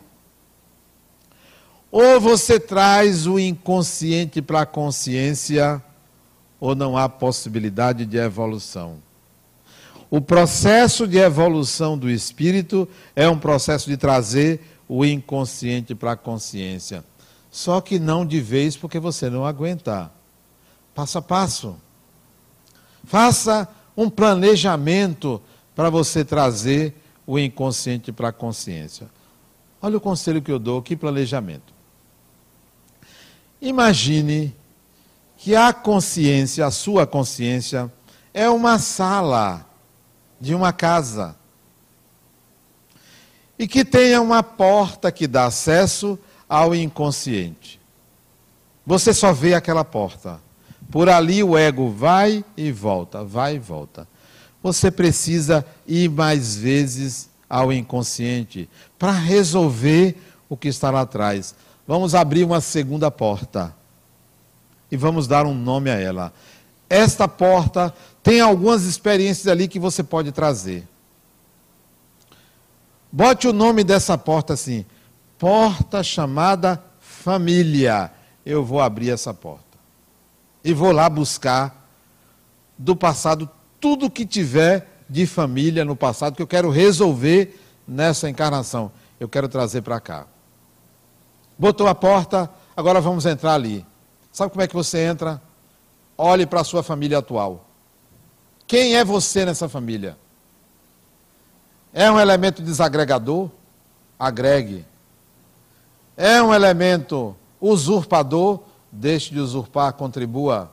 Ou 1.90 2.20
você 2.20 2.60
traz 2.60 3.26
o 3.26 3.36
inconsciente 3.36 4.40
para 4.40 4.60
a 4.60 4.66
consciência, 4.66 5.82
ou 6.60 6.76
não 6.76 6.96
há 6.96 7.08
possibilidade 7.08 8.06
de 8.06 8.16
evolução. 8.16 8.98
O 10.08 10.20
processo 10.20 11.06
de 11.06 11.18
evolução 11.18 11.98
do 11.98 12.08
espírito 12.08 12.88
é 13.16 13.28
um 13.28 13.38
processo 13.38 13.90
de 13.90 13.96
trazer 13.96 14.60
o 14.88 15.04
inconsciente 15.04 15.96
para 15.96 16.12
a 16.12 16.16
consciência. 16.16 17.04
Só 17.50 17.80
que 17.80 17.98
não 17.98 18.24
de 18.24 18.40
vez, 18.40 18.76
porque 18.76 19.00
você 19.00 19.28
não 19.28 19.44
aguenta 19.44 20.12
passo 20.94 21.18
a 21.18 21.22
passo. 21.22 21.76
Faça 23.04 23.68
um 24.00 24.08
planejamento 24.08 25.42
para 25.76 25.90
você 25.90 26.24
trazer 26.24 26.94
o 27.26 27.38
inconsciente 27.38 28.10
para 28.10 28.28
a 28.28 28.32
consciência. 28.32 29.10
Olha 29.82 29.98
o 29.98 30.00
conselho 30.00 30.40
que 30.40 30.50
eu 30.50 30.58
dou, 30.58 30.80
que 30.80 30.96
planejamento. 30.96 31.74
Imagine 33.60 34.56
que 35.36 35.54
a 35.54 35.70
consciência, 35.74 36.64
a 36.64 36.70
sua 36.70 37.06
consciência, 37.06 37.92
é 38.32 38.48
uma 38.48 38.78
sala 38.78 39.66
de 40.40 40.54
uma 40.54 40.72
casa. 40.72 41.36
E 43.58 43.68
que 43.68 43.84
tenha 43.84 44.22
uma 44.22 44.42
porta 44.42 45.12
que 45.12 45.26
dá 45.26 45.44
acesso 45.44 46.18
ao 46.48 46.74
inconsciente. 46.74 47.78
Você 48.86 49.12
só 49.12 49.30
vê 49.30 49.52
aquela 49.52 49.84
porta. 49.84 50.40
Por 50.90 51.08
ali 51.08 51.42
o 51.42 51.56
ego 51.56 51.88
vai 51.88 52.44
e 52.56 52.72
volta, 52.72 53.22
vai 53.22 53.54
e 53.54 53.58
volta. 53.58 54.08
Você 54.62 54.90
precisa 54.90 55.64
ir 55.86 56.10
mais 56.10 56.56
vezes 56.56 57.30
ao 57.48 57.72
inconsciente 57.72 58.68
para 58.98 59.12
resolver 59.12 60.16
o 60.48 60.56
que 60.56 60.68
está 60.68 60.90
lá 60.90 61.02
atrás. 61.02 61.54
Vamos 61.86 62.14
abrir 62.14 62.44
uma 62.44 62.60
segunda 62.60 63.10
porta 63.10 63.74
e 64.90 64.96
vamos 64.96 65.28
dar 65.28 65.46
um 65.46 65.54
nome 65.54 65.90
a 65.90 65.94
ela. 65.94 66.32
Esta 66.88 67.28
porta 67.28 67.94
tem 68.22 68.40
algumas 68.40 68.82
experiências 68.82 69.46
ali 69.46 69.68
que 69.68 69.78
você 69.78 70.02
pode 70.02 70.32
trazer. 70.32 70.86
Bote 73.12 73.46
o 73.46 73.52
nome 73.52 73.84
dessa 73.84 74.18
porta 74.18 74.54
assim: 74.54 74.84
porta 75.38 76.02
chamada 76.02 76.82
família. 76.98 78.10
Eu 78.44 78.64
vou 78.64 78.80
abrir 78.80 79.10
essa 79.10 79.32
porta 79.32 79.69
e 80.62 80.72
vou 80.72 80.92
lá 80.92 81.08
buscar 81.08 81.88
do 82.76 82.94
passado 82.94 83.48
tudo 83.80 84.10
que 84.10 84.26
tiver 84.26 85.04
de 85.08 85.26
família 85.26 85.84
no 85.84 85.96
passado 85.96 86.36
que 86.36 86.42
eu 86.42 86.46
quero 86.46 86.70
resolver 86.70 87.58
nessa 87.86 88.28
encarnação. 88.28 88.92
Eu 89.18 89.28
quero 89.28 89.48
trazer 89.48 89.82
para 89.82 90.00
cá. 90.00 90.26
Botou 91.58 91.86
a 91.88 91.94
porta, 91.94 92.48
agora 92.76 93.00
vamos 93.00 93.26
entrar 93.26 93.54
ali. 93.54 93.84
Sabe 94.32 94.50
como 94.50 94.62
é 94.62 94.68
que 94.68 94.74
você 94.74 95.00
entra? 95.00 95.42
Olhe 96.16 96.46
para 96.46 96.60
a 96.60 96.64
sua 96.64 96.82
família 96.82 97.18
atual. 97.18 97.66
Quem 98.66 98.96
é 98.96 99.04
você 99.04 99.44
nessa 99.44 99.68
família? 99.68 100.16
É 101.92 102.10
um 102.10 102.20
elemento 102.20 102.62
desagregador? 102.62 103.50
Agregue. 104.18 104.86
É 106.16 106.40
um 106.40 106.54
elemento 106.54 107.34
usurpador? 107.60 108.60
Deixe 108.90 109.32
de 109.32 109.40
usurpar, 109.40 109.92
contribua. 109.92 110.72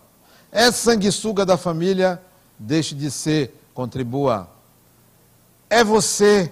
É 0.51 0.71
sanguessuga 0.71 1.45
da 1.45 1.58
família, 1.58 2.21
deixe 2.58 2.95
de 2.95 3.12
ser, 3.12 3.53
contribua. 3.73 4.49
É 5.69 5.84
você 5.84 6.51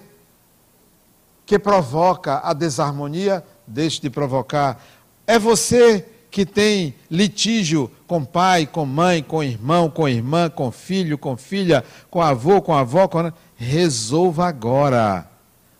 que 1.44 1.58
provoca 1.58 2.40
a 2.42 2.52
desarmonia, 2.52 3.44
deixe 3.66 4.00
de 4.00 4.10
provocar. 4.10 4.82
É 5.26 5.38
você 5.38 6.04
que 6.30 6.44
tem 6.44 6.94
litígio 7.10 7.90
com 8.06 8.24
pai, 8.24 8.66
com 8.66 8.84
mãe, 8.84 9.22
com 9.22 9.42
irmão, 9.42 9.88
com 9.88 10.08
irmã, 10.08 10.50
com 10.50 10.70
filho, 10.70 11.16
com 11.16 11.36
filha, 11.36 11.82
com 12.10 12.20
avô, 12.20 12.60
com 12.60 12.74
avó, 12.74 13.08
com... 13.08 13.32
resolva 13.54 14.46
agora. 14.46 15.30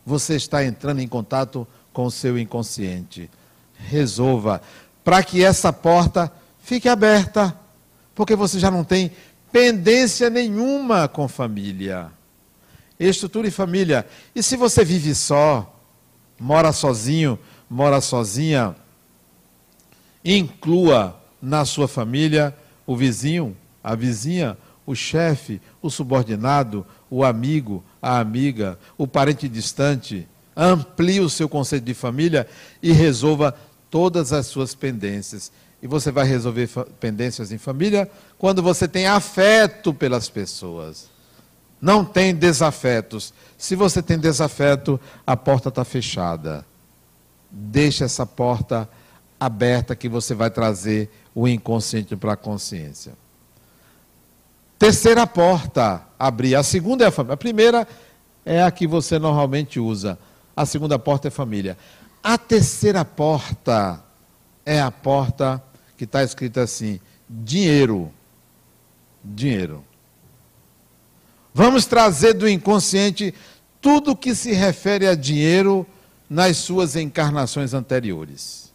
Você 0.05 0.35
está 0.35 0.65
entrando 0.65 0.99
em 0.99 1.07
contato 1.07 1.67
com 1.93 2.05
o 2.05 2.11
seu 2.11 2.39
inconsciente. 2.39 3.29
Resolva 3.75 4.61
para 5.07 5.23
que 5.23 5.41
essa 5.41 5.71
porta 5.71 6.29
fique 6.59 6.89
aberta, 6.89 7.57
porque 8.13 8.35
você 8.35 8.59
já 8.59 8.69
não 8.69 8.83
tem 8.83 9.09
pendência 9.53 10.29
nenhuma 10.29 11.07
com 11.07 11.29
família. 11.29 12.11
Estrutura 12.99 13.47
e 13.47 13.51
família. 13.51 14.05
E 14.35 14.43
se 14.43 14.57
você 14.57 14.83
vive 14.83 15.15
só, 15.15 15.79
mora 16.37 16.73
sozinho, 16.73 17.39
mora 17.69 18.01
sozinha, 18.01 18.75
inclua 20.25 21.17
na 21.41 21.63
sua 21.63 21.87
família 21.87 22.53
o 22.85 22.93
vizinho, 22.93 23.55
a 23.81 23.95
vizinha, 23.95 24.57
o 24.85 24.93
chefe, 24.93 25.61
o 25.81 25.89
subordinado, 25.89 26.85
o 27.09 27.23
amigo, 27.23 27.81
a 28.01 28.19
amiga, 28.19 28.77
o 28.97 29.07
parente 29.07 29.47
distante. 29.47 30.27
Amplie 30.53 31.21
o 31.21 31.29
seu 31.29 31.47
conceito 31.47 31.85
de 31.85 31.93
família 31.93 32.45
e 32.83 32.91
resolva 32.91 33.55
todas 33.89 34.33
as 34.33 34.47
suas 34.47 34.75
pendências. 34.75 35.51
E 35.81 35.87
você 35.87 36.11
vai 36.11 36.25
resolver 36.25 36.67
pendências 36.99 37.51
em 37.51 37.57
família 37.57 38.09
quando 38.37 38.63
você 38.63 38.87
tem 38.87 39.07
afeto 39.07 39.93
pelas 39.93 40.29
pessoas. 40.29 41.09
Não 41.79 42.03
tem 42.03 42.33
desafetos. 42.33 43.33
Se 43.57 43.75
você 43.75 44.01
tem 44.01 44.17
desafeto, 44.17 44.99
a 45.25 45.37
porta 45.37 45.69
está 45.69 45.85
fechada. 45.85 46.65
Deixe 47.51 48.03
essa 48.03 48.25
porta 48.25 48.89
aberta 49.39 49.95
que 49.95 50.09
você 50.09 50.33
vai 50.33 50.49
trazer 50.49 51.09
o 51.35 51.47
inconsciente 51.47 52.15
para 52.15 52.33
a 52.33 52.37
consciência. 52.37 53.13
Terceira 54.79 55.25
porta, 55.25 56.01
abrir. 56.17 56.55
A 56.55 56.63
segunda 56.63 57.03
é 57.03 57.07
a 57.07 57.11
família. 57.11 57.33
A 57.33 57.37
primeira 57.37 57.87
é 58.45 58.63
a 58.63 58.71
que 58.71 58.87
você 58.87 59.19
normalmente 59.19 59.79
usa. 59.79 60.17
A 60.55 60.65
segunda 60.65 60.97
porta 60.97 61.27
é 61.27 61.31
família. 61.31 61.77
A 62.27 62.37
terceira 62.37 63.05
porta 63.05 64.03
é 64.65 64.81
a 64.81 64.91
porta 64.91 65.63
que 65.95 66.03
está 66.03 66.21
escrita 66.21 66.61
assim: 66.61 66.99
dinheiro. 67.29 68.11
Dinheiro. 69.23 69.81
Vamos 71.53 71.85
trazer 71.85 72.33
do 72.33 72.45
inconsciente 72.45 73.33
tudo 73.79 74.13
que 74.13 74.35
se 74.35 74.51
refere 74.51 75.07
a 75.07 75.15
dinheiro 75.15 75.87
nas 76.29 76.57
suas 76.57 76.97
encarnações 76.97 77.73
anteriores. 77.73 78.73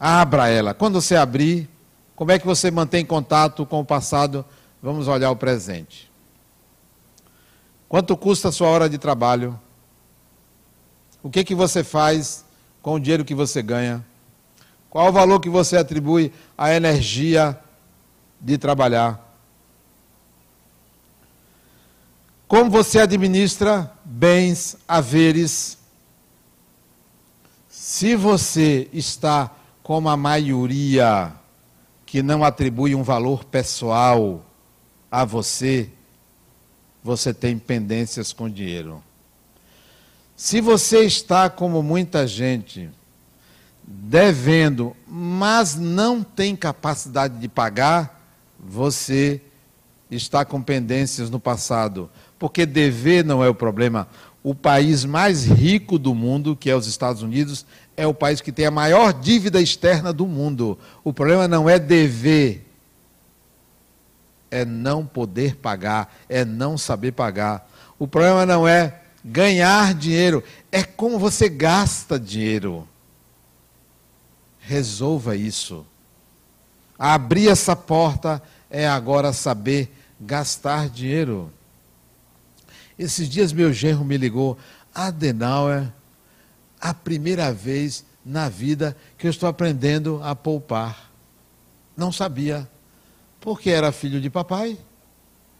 Abra 0.00 0.48
ela. 0.48 0.72
Quando 0.72 0.98
você 0.98 1.16
abrir, 1.16 1.68
como 2.16 2.32
é 2.32 2.38
que 2.38 2.46
você 2.46 2.70
mantém 2.70 3.04
contato 3.04 3.66
com 3.66 3.80
o 3.80 3.84
passado? 3.84 4.46
Vamos 4.82 5.08
olhar 5.08 5.30
o 5.30 5.36
presente. 5.36 6.10
Quanto 7.86 8.16
custa 8.16 8.48
a 8.48 8.52
sua 8.52 8.68
hora 8.68 8.88
de 8.88 8.96
trabalho? 8.96 9.60
O 11.22 11.30
que, 11.30 11.44
que 11.44 11.54
você 11.54 11.84
faz 11.84 12.44
com 12.80 12.94
o 12.94 13.00
dinheiro 13.00 13.24
que 13.24 13.34
você 13.34 13.62
ganha? 13.62 14.04
Qual 14.88 15.08
o 15.08 15.12
valor 15.12 15.38
que 15.40 15.48
você 15.48 15.76
atribui 15.76 16.32
à 16.56 16.74
energia 16.74 17.58
de 18.40 18.58
trabalhar? 18.58 19.28
Como 22.48 22.68
você 22.68 22.98
administra 22.98 23.92
bens, 24.04 24.76
haveres? 24.88 25.78
Se 27.68 28.16
você 28.16 28.88
está 28.92 29.54
como 29.82 30.08
a 30.08 30.16
maioria 30.16 31.32
que 32.04 32.22
não 32.22 32.42
atribui 32.42 32.94
um 32.94 33.04
valor 33.04 33.44
pessoal 33.44 34.44
a 35.08 35.24
você, 35.24 35.90
você 37.04 37.32
tem 37.32 37.56
pendências 37.56 38.32
com 38.32 38.50
dinheiro. 38.50 39.02
Se 40.40 40.58
você 40.58 41.00
está 41.00 41.50
como 41.50 41.82
muita 41.82 42.26
gente, 42.26 42.88
devendo, 43.86 44.96
mas 45.06 45.76
não 45.76 46.22
tem 46.22 46.56
capacidade 46.56 47.36
de 47.36 47.46
pagar, 47.46 48.24
você 48.58 49.42
está 50.10 50.42
com 50.42 50.62
pendências 50.62 51.28
no 51.28 51.38
passado. 51.38 52.08
Porque 52.38 52.64
dever 52.64 53.22
não 53.22 53.44
é 53.44 53.50
o 53.50 53.54
problema. 53.54 54.08
O 54.42 54.54
país 54.54 55.04
mais 55.04 55.44
rico 55.44 55.98
do 55.98 56.14
mundo, 56.14 56.56
que 56.56 56.70
é 56.70 56.74
os 56.74 56.86
Estados 56.86 57.20
Unidos, 57.20 57.66
é 57.94 58.06
o 58.06 58.14
país 58.14 58.40
que 58.40 58.50
tem 58.50 58.64
a 58.64 58.70
maior 58.70 59.12
dívida 59.12 59.60
externa 59.60 60.10
do 60.10 60.26
mundo. 60.26 60.78
O 61.04 61.12
problema 61.12 61.46
não 61.46 61.68
é 61.68 61.78
dever, 61.78 62.66
é 64.50 64.64
não 64.64 65.04
poder 65.04 65.56
pagar, 65.56 66.10
é 66.30 66.46
não 66.46 66.78
saber 66.78 67.12
pagar. 67.12 67.70
O 67.98 68.08
problema 68.08 68.46
não 68.46 68.66
é 68.66 68.99
ganhar 69.24 69.94
dinheiro, 69.94 70.42
é 70.70 70.82
como 70.82 71.18
você 71.18 71.48
gasta 71.48 72.18
dinheiro. 72.18 72.88
Resolva 74.60 75.36
isso. 75.36 75.86
Abrir 76.98 77.48
essa 77.48 77.74
porta 77.74 78.42
é 78.68 78.86
agora 78.86 79.32
saber 79.32 79.94
gastar 80.20 80.88
dinheiro. 80.88 81.52
Esses 82.98 83.28
dias 83.28 83.52
meu 83.52 83.72
genro 83.72 84.04
me 84.04 84.16
ligou, 84.16 84.58
Adenauer, 84.94 85.90
a 86.80 86.92
primeira 86.92 87.52
vez 87.52 88.04
na 88.24 88.48
vida 88.48 88.96
que 89.16 89.26
eu 89.26 89.30
estou 89.30 89.48
aprendendo 89.48 90.20
a 90.22 90.34
poupar. 90.34 91.10
Não 91.96 92.12
sabia, 92.12 92.68
porque 93.40 93.70
era 93.70 93.92
filho 93.92 94.20
de 94.20 94.28
papai. 94.28 94.78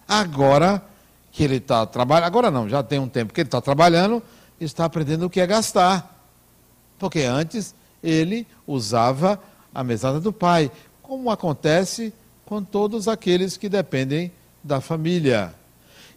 Agora 0.06 0.84
que 1.32 1.44
ele 1.44 1.56
está 1.56 1.86
trabalhando, 1.86 2.26
agora 2.26 2.50
não, 2.50 2.68
já 2.68 2.82
tem 2.82 2.98
um 2.98 3.08
tempo 3.08 3.32
que 3.32 3.40
ele 3.40 3.48
está 3.48 3.60
trabalhando, 3.60 4.22
está 4.60 4.84
aprendendo 4.84 5.26
o 5.26 5.30
que 5.30 5.40
é 5.40 5.46
gastar. 5.46 6.28
Porque 6.98 7.20
antes 7.20 7.74
ele 8.02 8.46
usava 8.66 9.40
a 9.74 9.84
mesada 9.84 10.20
do 10.20 10.32
pai, 10.32 10.70
como 11.02 11.30
acontece 11.30 12.12
com 12.44 12.62
todos 12.62 13.06
aqueles 13.06 13.56
que 13.56 13.68
dependem 13.68 14.32
da 14.62 14.80
família. 14.80 15.54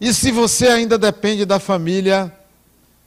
E 0.00 0.12
se 0.12 0.30
você 0.30 0.66
ainda 0.66 0.98
depende 0.98 1.44
da 1.44 1.60
família, 1.60 2.32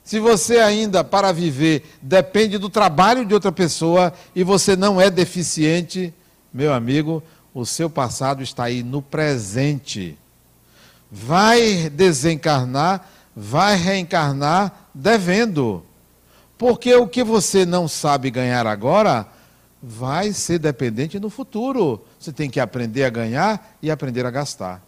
se 0.02 0.18
você 0.18 0.58
ainda, 0.58 1.04
para 1.04 1.30
viver, 1.32 1.84
depende 2.00 2.56
do 2.56 2.70
trabalho 2.70 3.26
de 3.26 3.34
outra 3.34 3.52
pessoa 3.52 4.12
e 4.34 4.42
você 4.42 4.74
não 4.74 4.98
é 4.98 5.10
deficiente, 5.10 6.14
meu 6.52 6.72
amigo, 6.72 7.22
o 7.52 7.66
seu 7.66 7.90
passado 7.90 8.42
está 8.42 8.64
aí 8.64 8.82
no 8.82 9.02
presente. 9.02 10.16
Vai 11.10 11.90
desencarnar, 11.90 13.08
vai 13.34 13.76
reencarnar 13.76 14.90
devendo. 14.94 15.84
Porque 16.56 16.94
o 16.94 17.06
que 17.06 17.22
você 17.22 17.64
não 17.64 17.86
sabe 17.86 18.30
ganhar 18.30 18.66
agora 18.66 19.26
vai 19.82 20.32
ser 20.32 20.58
dependente 20.58 21.18
no 21.20 21.30
futuro. 21.30 22.04
Você 22.18 22.32
tem 22.32 22.50
que 22.50 22.60
aprender 22.60 23.04
a 23.04 23.10
ganhar 23.10 23.76
e 23.80 23.90
aprender 23.90 24.26
a 24.26 24.30
gastar. 24.30 24.82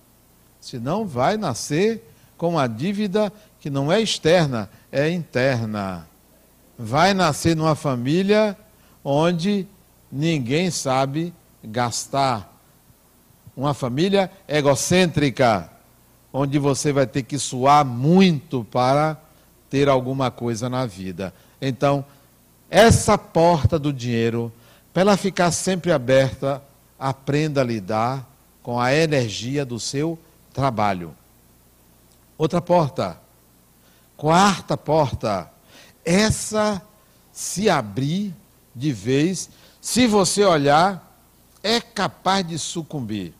Senão 0.60 1.06
vai 1.06 1.36
nascer 1.36 2.04
com 2.36 2.50
uma 2.50 2.66
dívida 2.66 3.32
que 3.60 3.70
não 3.70 3.90
é 3.92 4.00
externa, 4.00 4.68
é 4.90 5.08
interna. 5.10 6.08
Vai 6.78 7.14
nascer 7.14 7.54
numa 7.54 7.74
família 7.74 8.56
onde 9.04 9.66
ninguém 10.10 10.70
sabe 10.70 11.32
gastar. 11.62 12.50
Uma 13.56 13.74
família 13.74 14.30
egocêntrica, 14.48 15.70
onde 16.32 16.58
você 16.58 16.92
vai 16.92 17.06
ter 17.06 17.22
que 17.22 17.38
suar 17.38 17.84
muito 17.84 18.64
para 18.64 19.16
ter 19.68 19.88
alguma 19.88 20.30
coisa 20.30 20.68
na 20.68 20.86
vida. 20.86 21.34
Então, 21.60 22.04
essa 22.68 23.18
porta 23.18 23.78
do 23.78 23.92
dinheiro, 23.92 24.52
para 24.92 25.02
ela 25.02 25.16
ficar 25.16 25.50
sempre 25.50 25.92
aberta, 25.92 26.62
aprenda 26.98 27.60
a 27.60 27.64
lidar 27.64 28.28
com 28.62 28.78
a 28.78 28.94
energia 28.94 29.64
do 29.64 29.80
seu 29.80 30.18
trabalho. 30.52 31.14
Outra 32.36 32.60
porta, 32.60 33.18
quarta 34.16 34.76
porta, 34.76 35.50
essa 36.04 36.82
se 37.32 37.68
abrir 37.68 38.34
de 38.74 38.92
vez, 38.92 39.50
se 39.80 40.06
você 40.06 40.44
olhar, 40.44 41.10
é 41.62 41.80
capaz 41.80 42.46
de 42.46 42.58
sucumbir. 42.58 43.34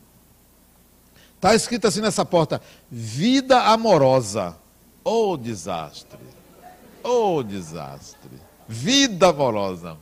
Está 1.41 1.55
escrito 1.55 1.87
assim 1.87 2.01
nessa 2.01 2.23
porta: 2.23 2.61
vida 2.91 3.63
amorosa. 3.63 4.55
Oh 5.03 5.35
desastre! 5.35 6.19
Oh 7.03 7.41
desastre! 7.41 8.29
Vida 8.67 9.29
amorosa. 9.29 9.97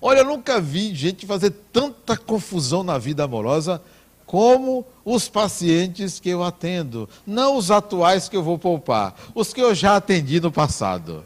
Olha, 0.00 0.20
eu 0.20 0.24
nunca 0.24 0.60
vi 0.60 0.94
gente 0.94 1.26
fazer 1.26 1.50
tanta 1.72 2.16
confusão 2.16 2.84
na 2.84 2.98
vida 2.98 3.24
amorosa 3.24 3.82
como 4.24 4.86
os 5.04 5.28
pacientes 5.28 6.20
que 6.20 6.28
eu 6.28 6.44
atendo. 6.44 7.08
Não 7.26 7.56
os 7.56 7.72
atuais 7.72 8.28
que 8.28 8.36
eu 8.36 8.42
vou 8.44 8.56
poupar, 8.56 9.16
os 9.34 9.52
que 9.52 9.60
eu 9.60 9.74
já 9.74 9.96
atendi 9.96 10.38
no 10.38 10.52
passado. 10.52 11.24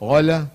Olha, 0.00 0.50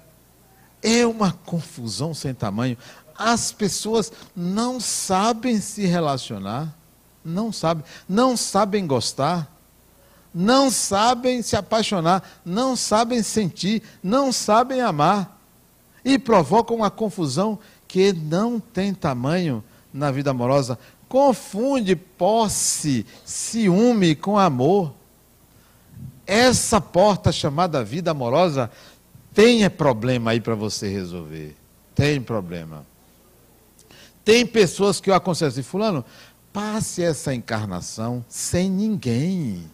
é 0.83 1.05
uma 1.05 1.31
confusão 1.31 2.13
sem 2.13 2.33
tamanho. 2.33 2.77
As 3.17 3.53
pessoas 3.53 4.11
não 4.35 4.81
sabem 4.81 5.61
se 5.61 5.85
relacionar, 5.85 6.75
não 7.25 7.51
sabem, 7.51 7.83
não 8.07 8.37
sabem 8.37 8.85
gostar 8.85 9.51
não 10.37 10.69
sabem 10.69 11.41
se 11.41 11.55
apaixonar, 11.55 12.41
não 12.43 12.75
sabem 12.75 13.23
sentir, 13.23 13.81
não 14.03 14.33
sabem 14.33 14.81
amar. 14.81 15.39
E 16.03 16.19
provocam 16.19 16.75
uma 16.75 16.91
confusão 16.91 17.57
que 17.87 18.11
não 18.11 18.59
tem 18.59 18.93
tamanho 18.93 19.63
na 19.93 20.11
vida 20.11 20.31
amorosa. 20.31 20.77
Confunde 21.07 21.95
posse, 21.95 23.05
ciúme 23.23 24.13
com 24.13 24.37
amor. 24.37 24.93
Essa 26.27 26.81
porta 26.81 27.31
chamada 27.31 27.81
vida 27.81 28.11
amorosa 28.11 28.69
tem 29.33 29.67
problema 29.69 30.31
aí 30.31 30.41
para 30.41 30.53
você 30.53 30.89
resolver. 30.89 31.55
Tem 31.95 32.21
problema. 32.21 32.85
Tem 34.25 34.45
pessoas 34.45 34.99
que 34.99 35.09
eu 35.09 35.13
aconselho 35.13 35.49
assim, 35.49 35.63
fulano, 35.63 36.03
passe 36.55 37.03
essa 37.03 37.35
encarnação 37.35 38.23
sem 38.29 38.71
ninguém. 38.71 39.69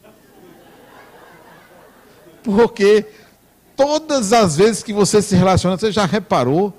Porque 2.44 3.06
todas 3.76 4.34
as 4.34 4.58
vezes 4.58 4.82
que 4.82 4.92
você 4.92 5.22
se 5.22 5.36
relaciona, 5.36 5.78
você 5.78 5.92
já 5.92 6.08
reparou 6.08 6.74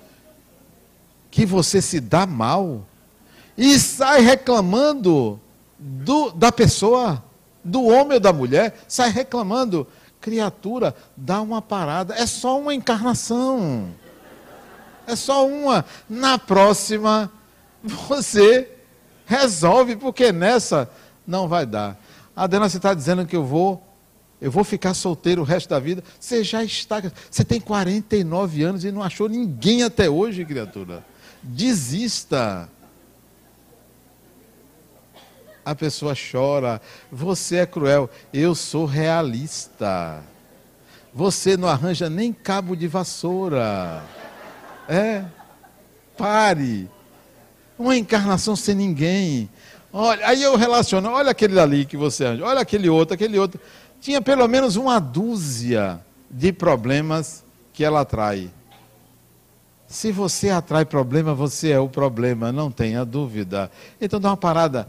que 1.31 1.47
você 1.47 1.81
se 1.81 2.01
dá 2.01 2.27
mal 2.27 2.85
e 3.57 3.79
sai 3.79 4.23
reclamando 4.23 5.41
do, 5.79 6.33
da 6.33 6.51
pessoa, 6.51 7.23
do 7.63 7.85
homem 7.85 8.15
ou 8.15 8.21
da 8.21 8.33
mulher, 8.33 8.77
sai 8.89 9.09
reclamando. 9.09 9.87
Criatura, 10.21 10.97
dá 11.17 11.41
uma 11.41 11.63
parada, 11.63 12.15
é 12.15 12.27
só 12.27 12.59
uma 12.59 12.75
encarnação. 12.75 13.89
É 15.07 15.15
só 15.15 15.47
uma. 15.47 15.85
Na 16.09 16.39
próxima, 16.39 17.31
você 17.83 18.82
resolve, 19.33 19.97
porque 19.97 20.31
nessa 20.31 20.91
não 21.27 21.49
vai 21.49 21.65
dar. 21.65 21.99
Adena, 22.37 22.69
você 22.69 22.77
está 22.77 22.93
dizendo 22.93 23.27
que 23.27 23.35
eu 23.35 23.45
vou 23.45 23.83
eu 24.41 24.51
vou 24.51 24.65
ficar 24.65 24.93
solteiro 24.93 25.43
o 25.43 25.45
resto 25.45 25.69
da 25.69 25.79
vida. 25.79 26.03
Você 26.19 26.43
já 26.43 26.65
está. 26.65 27.01
Você 27.31 27.45
tem 27.45 27.61
49 27.61 28.65
anos 28.65 28.85
e 28.85 28.91
não 28.91 29.01
achou 29.01 29.29
ninguém 29.29 29.85
até 29.85 30.11
hoje, 30.11 30.45
criatura. 30.45 31.05
Desista. 31.41 32.69
A 35.65 35.77
pessoa 35.77 36.13
chora. 36.13 36.83
Você 37.11 37.59
é 37.59 37.67
cruel. 37.67 38.11
Eu 38.35 38.53
sou 38.57 38.85
realista. 38.85 40.25
Você 41.15 41.57
não 41.57 41.69
arranja 41.69 42.11
nem 42.11 42.33
cabo 42.33 42.75
de 42.75 42.89
vassoura. 42.89 44.03
É. 44.89 45.25
Pare. 46.19 46.91
Uma 47.83 47.97
encarnação 47.97 48.55
sem 48.55 48.77
ninguém. 48.77 49.51
Olha, 49.93 50.25
aí 50.29 50.41
eu 50.41 50.57
relaciono, 50.57 51.11
olha 51.11 51.33
aquele 51.33 51.59
ali 51.59 51.85
que 51.85 51.97
você 51.97 52.25
anja, 52.25 52.45
olha 52.45 52.61
aquele 52.61 52.89
outro, 52.89 53.15
aquele 53.15 53.37
outro 53.37 53.61
tinha 54.01 54.23
pelo 54.23 54.47
menos 54.47 54.77
uma 54.77 55.01
dúzia 55.01 56.01
de 56.31 56.53
problemas 56.53 57.43
que 57.73 57.83
ela 57.83 58.03
atrai. 58.03 58.49
Se 59.89 60.13
você 60.13 60.49
atrai 60.49 60.85
problema, 60.85 61.35
você 61.35 61.71
é 61.71 61.81
o 61.81 61.89
problema, 61.89 62.53
não 62.53 62.71
tenha 62.71 63.05
dúvida. 63.05 63.69
Então 64.01 64.21
dá 64.21 64.31
uma 64.31 64.37
parada. 64.37 64.89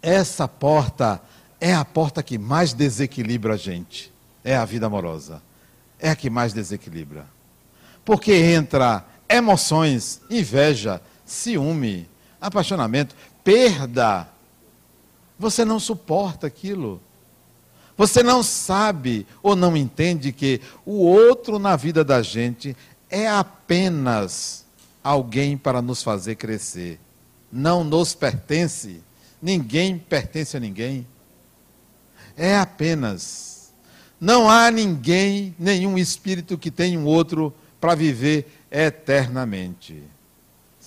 Essa 0.00 0.48
porta 0.48 1.20
é 1.60 1.74
a 1.74 1.84
porta 1.84 2.22
que 2.22 2.38
mais 2.38 2.72
desequilibra 2.72 3.52
a 3.52 3.58
gente. 3.58 4.10
É 4.42 4.56
a 4.56 4.64
vida 4.64 4.86
amorosa. 4.86 5.42
É 5.98 6.08
a 6.08 6.16
que 6.16 6.30
mais 6.30 6.54
desequilibra. 6.54 7.26
Porque 8.02 8.32
entra 8.32 9.04
emoções, 9.28 10.22
inveja, 10.30 11.02
ciúme, 11.30 12.08
apaixonamento, 12.40 13.14
perda. 13.44 14.28
Você 15.38 15.64
não 15.64 15.78
suporta 15.78 16.46
aquilo. 16.46 17.00
Você 17.96 18.22
não 18.22 18.42
sabe 18.42 19.26
ou 19.42 19.54
não 19.54 19.76
entende 19.76 20.32
que 20.32 20.60
o 20.84 21.04
outro 21.04 21.58
na 21.58 21.76
vida 21.76 22.02
da 22.02 22.22
gente 22.22 22.76
é 23.08 23.28
apenas 23.28 24.64
alguém 25.04 25.56
para 25.56 25.82
nos 25.82 26.02
fazer 26.02 26.36
crescer. 26.36 26.98
Não 27.52 27.84
nos 27.84 28.14
pertence. 28.14 29.02
Ninguém 29.40 29.98
pertence 29.98 30.56
a 30.56 30.60
ninguém. 30.60 31.06
É 32.36 32.56
apenas. 32.56 33.72
Não 34.20 34.48
há 34.48 34.70
ninguém, 34.70 35.54
nenhum 35.58 35.96
espírito 35.96 36.58
que 36.58 36.70
tenha 36.70 36.98
um 36.98 37.04
outro 37.04 37.54
para 37.80 37.94
viver 37.94 38.50
eternamente. 38.70 40.02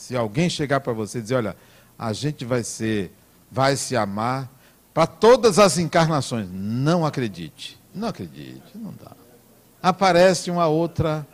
Se 0.03 0.17
alguém 0.17 0.49
chegar 0.49 0.81
para 0.81 0.91
você 0.91 1.19
e 1.19 1.21
dizer, 1.21 1.35
olha, 1.35 1.55
a 1.97 2.11
gente 2.11 2.43
vai 2.43 2.61
ser, 2.61 3.09
vai 3.49 3.77
se 3.77 3.95
amar 3.95 4.49
para 4.93 5.07
todas 5.07 5.57
as 5.57 5.77
encarnações. 5.77 6.49
Não 6.51 7.05
acredite. 7.05 7.79
Não 7.95 8.09
acredite, 8.09 8.61
não 8.75 8.93
dá. 9.01 9.13
Aparece 9.81 10.51
uma 10.51 10.67
outra. 10.67 11.25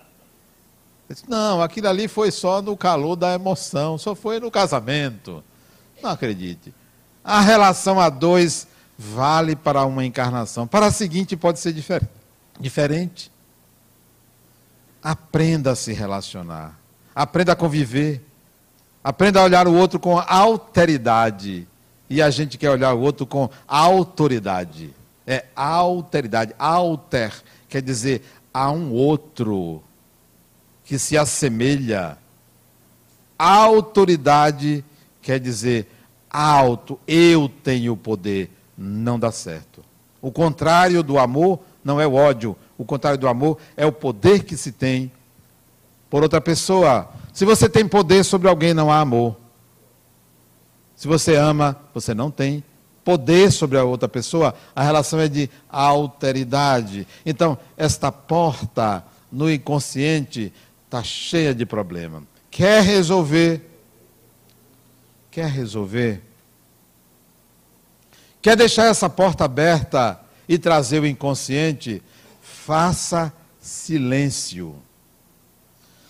Não, 1.27 1.63
aquilo 1.63 1.87
ali 1.87 2.07
foi 2.07 2.29
só 2.29 2.61
no 2.61 2.77
calor 2.77 3.15
da 3.15 3.33
emoção, 3.33 3.97
só 3.97 4.13
foi 4.13 4.39
no 4.39 4.51
casamento. 4.51 5.43
Não 5.99 6.11
acredite. 6.11 6.71
A 7.23 7.41
relação 7.41 7.99
a 7.99 8.07
dois 8.07 8.67
vale 8.95 9.55
para 9.55 9.83
uma 9.83 10.05
encarnação. 10.05 10.67
Para 10.67 10.85
a 10.85 10.91
seguinte 10.91 11.35
pode 11.35 11.59
ser 11.59 11.73
diferente. 12.59 13.31
Aprenda 15.01 15.71
a 15.71 15.75
se 15.75 15.91
relacionar. 15.91 16.79
Aprenda 17.15 17.53
a 17.53 17.55
conviver. 17.55 18.28
Aprenda 19.03 19.39
a 19.39 19.43
olhar 19.43 19.67
o 19.67 19.73
outro 19.73 19.99
com 19.99 20.17
alteridade. 20.19 21.67
E 22.09 22.21
a 22.21 22.29
gente 22.29 22.57
quer 22.57 22.71
olhar 22.71 22.93
o 22.93 23.01
outro 23.01 23.25
com 23.25 23.49
autoridade. 23.67 24.93
É 25.25 25.45
alteridade. 25.55 26.53
Alter 26.57 27.33
quer 27.67 27.81
dizer 27.81 28.23
há 28.53 28.71
um 28.71 28.91
outro 28.91 29.81
que 30.83 30.97
se 30.97 31.17
assemelha. 31.17 32.17
Autoridade 33.37 34.83
quer 35.21 35.39
dizer 35.39 35.87
alto, 36.29 36.99
eu 37.07 37.49
tenho 37.63 37.93
o 37.93 37.97
poder. 37.97 38.49
Não 38.77 39.19
dá 39.19 39.31
certo. 39.31 39.83
O 40.21 40.31
contrário 40.31 41.01
do 41.03 41.17
amor 41.17 41.59
não 41.83 42.01
é 42.01 42.07
o 42.07 42.13
ódio. 42.13 42.55
O 42.77 42.83
contrário 42.83 43.19
do 43.19 43.27
amor 43.27 43.57
é 43.77 43.85
o 43.85 43.91
poder 43.91 44.43
que 44.43 44.57
se 44.57 44.71
tem 44.71 45.11
por 46.09 46.23
outra 46.23 46.41
pessoa. 46.41 47.09
Se 47.39 47.45
você 47.45 47.69
tem 47.69 47.87
poder 47.87 48.25
sobre 48.25 48.49
alguém, 48.49 48.73
não 48.73 48.91
há 48.91 48.99
amor. 48.99 49.37
Se 50.93 51.07
você 51.07 51.37
ama, 51.37 51.79
você 51.93 52.13
não 52.13 52.29
tem 52.29 52.61
poder 53.01 53.49
sobre 53.49 53.77
a 53.77 53.83
outra 53.85 54.09
pessoa, 54.09 54.53
a 54.75 54.83
relação 54.83 55.21
é 55.21 55.29
de 55.29 55.49
alteridade. 55.69 57.07
Então, 57.25 57.57
esta 57.77 58.11
porta 58.11 59.05
no 59.31 59.49
inconsciente 59.49 60.51
está 60.83 61.01
cheia 61.01 61.55
de 61.55 61.65
problema. 61.65 62.23
Quer 62.51 62.83
resolver? 62.83 63.61
Quer 65.31 65.47
resolver? 65.47 66.21
Quer 68.41 68.57
deixar 68.57 68.87
essa 68.87 69.09
porta 69.09 69.45
aberta 69.45 70.19
e 70.45 70.57
trazer 70.57 71.01
o 71.01 71.07
inconsciente? 71.07 72.03
Faça 72.41 73.31
silêncio. 73.61 74.75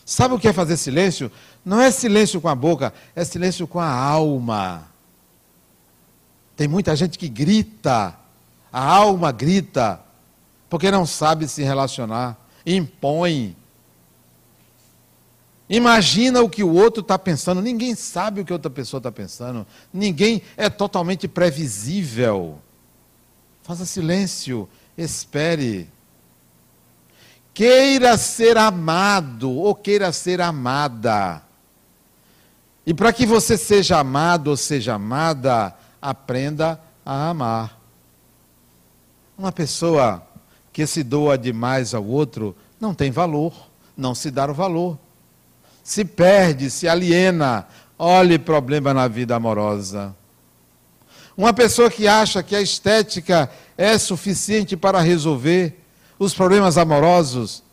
Sabe 0.10 0.34
o 0.34 0.39
que 0.39 0.47
é 0.47 0.53
fazer 0.53 0.76
silêncio? 0.76 1.32
Não 1.64 1.80
é 1.80 1.91
silêncio 1.91 2.41
com 2.41 2.49
a 2.49 2.55
boca, 2.55 2.91
é 3.16 3.24
silêncio 3.24 3.68
com 3.68 3.80
a 3.80 3.93
alma. 3.93 4.88
Tem 6.57 6.68
muita 6.68 6.95
gente 6.95 7.16
que 7.16 7.30
grita, 7.30 8.18
a 8.74 8.84
alma 8.84 9.32
grita, 9.32 10.01
porque 10.68 10.89
não 10.89 11.05
sabe 11.05 11.47
se 11.47 11.62
relacionar, 11.62 12.36
impõe. 12.66 13.55
Imagina 15.70 16.41
o 16.41 16.49
que 16.49 16.64
o 16.64 16.74
outro 16.74 17.01
está 17.01 17.20
pensando. 17.20 17.62
Ninguém 17.62 17.93
sabe 17.93 18.41
o 18.41 18.45
que 18.45 18.51
outra 18.51 18.72
pessoa 18.72 18.97
está 18.97 19.12
pensando. 19.12 19.64
Ninguém 19.93 20.41
é 20.57 20.72
totalmente 20.72 21.28
previsível. 21.28 22.57
Faça 23.62 23.86
silêncio, 23.86 24.68
espere 24.97 25.88
queira 27.60 28.18
ser 28.18 28.57
amado 28.57 29.51
ou 29.51 29.76
queira 29.76 30.14
ser 30.14 30.39
amada. 30.39 31.41
E 32.86 32.93
para 32.93 33.12
que 33.12 33.26
você 33.26 33.57
seja 33.57 33.99
amado 33.99 34.47
ou 34.47 34.55
seja 34.55 34.93
amada, 34.93 35.76
aprenda 36.01 36.80
a 37.05 37.32
amar. 37.32 37.78
Uma 39.38 39.51
pessoa 39.51 40.26
que 40.72 40.88
se 40.88 41.03
doa 41.03 41.38
demais 41.38 41.93
ao 41.93 42.05
outro 42.05 42.55
não 42.80 42.93
tem 42.93 43.12
valor, 43.12 43.51
não 43.97 44.16
se 44.16 44.32
dá 44.32 44.49
o 44.49 44.53
valor. 44.53 44.97
Se 45.84 46.05
perde, 46.05 46.72
se 46.72 46.88
aliena. 46.88 47.68
Olhe 47.97 48.39
problema 48.39 48.93
na 48.93 49.10
vida 49.10 49.36
amorosa. 49.36 50.16
Uma 51.36 51.51
pessoa 51.51 51.91
que 51.91 52.07
acha 52.07 52.41
que 52.41 52.55
a 52.55 52.62
estética 52.62 53.51
é 53.78 53.97
suficiente 53.97 54.78
para 54.78 55.01
resolver 55.01 55.78
os 56.20 56.34
problemas 56.34 56.78
amorosos, 56.78 57.63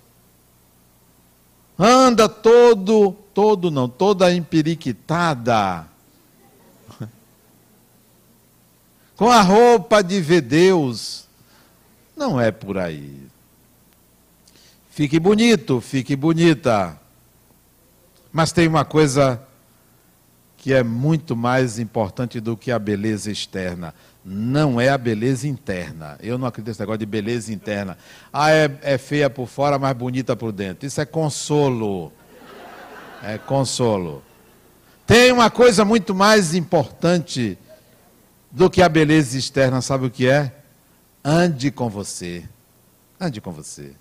anda 1.76 2.28
todo, 2.28 3.12
todo 3.34 3.70
não, 3.70 3.88
toda 3.88 4.32
empiriquitada, 4.32 5.84
com 9.16 9.28
a 9.28 9.42
roupa 9.42 10.00
de 10.02 10.20
ver 10.20 10.42
Deus. 10.42 11.26
Não 12.16 12.40
é 12.40 12.50
por 12.52 12.78
aí. 12.78 13.26
Fique 14.90 15.20
bonito, 15.20 15.80
fique 15.82 16.16
bonita. 16.16 16.98
Mas 18.32 18.52
tem 18.52 18.66
uma 18.66 18.84
coisa 18.84 19.42
que 20.56 20.72
é 20.72 20.82
muito 20.82 21.36
mais 21.36 21.78
importante 21.78 22.40
do 22.40 22.56
que 22.56 22.70
a 22.70 22.78
beleza 22.78 23.30
externa 23.30 23.94
não 24.28 24.80
é 24.80 24.88
a 24.88 24.98
beleza 24.98 25.46
interna. 25.46 26.18
Eu 26.20 26.36
não 26.36 26.48
acredito 26.48 26.68
nesse 26.68 26.80
negócio 26.80 26.98
de 26.98 27.06
beleza 27.06 27.52
interna. 27.52 27.96
Ah, 28.32 28.50
é, 28.50 28.76
é 28.82 28.98
feia 28.98 29.30
por 29.30 29.46
fora, 29.46 29.78
mas 29.78 29.96
bonita 29.96 30.34
por 30.34 30.50
dentro. 30.50 30.84
Isso 30.84 31.00
é 31.00 31.06
consolo. 31.06 32.12
É 33.22 33.38
consolo. 33.38 34.24
Tem 35.06 35.30
uma 35.30 35.48
coisa 35.48 35.84
muito 35.84 36.12
mais 36.12 36.56
importante 36.56 37.56
do 38.50 38.68
que 38.68 38.82
a 38.82 38.88
beleza 38.88 39.38
externa, 39.38 39.80
sabe 39.80 40.06
o 40.06 40.10
que 40.10 40.26
é? 40.26 40.52
Ande 41.24 41.70
com 41.70 41.88
você. 41.88 42.42
Ande 43.20 43.40
com 43.40 43.52
você. 43.52 43.92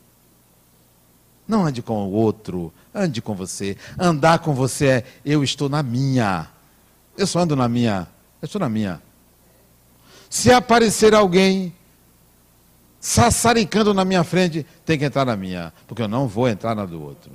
Não 1.48 1.68
ande 1.68 1.84
com 1.84 2.04
o 2.04 2.12
outro, 2.12 2.74
ande 2.92 3.22
com 3.22 3.36
você. 3.36 3.78
Andar 4.00 4.40
com 4.40 4.56
você 4.56 4.88
é 4.88 5.04
eu 5.24 5.44
estou 5.44 5.70
na 5.70 5.84
minha. 5.84 6.48
Eu 7.16 7.28
só 7.28 7.42
ando 7.42 7.56
na 7.56 7.70
minha. 7.70 8.08
Eu 8.42 8.48
estou 8.48 8.60
na 8.60 8.68
minha. 8.68 9.05
Se 10.36 10.52
aparecer 10.52 11.16
alguém 11.16 11.74
sassaricando 13.00 13.94
na 13.94 14.04
minha 14.04 14.22
frente, 14.22 14.66
tem 14.86 15.00
que 15.00 15.06
entrar 15.06 15.24
na 15.24 15.38
minha, 15.38 15.72
porque 15.88 16.02
eu 16.02 16.10
não 16.10 16.28
vou 16.28 16.50
entrar 16.50 16.76
na 16.76 16.86
do 16.86 17.02
outro. 17.02 17.32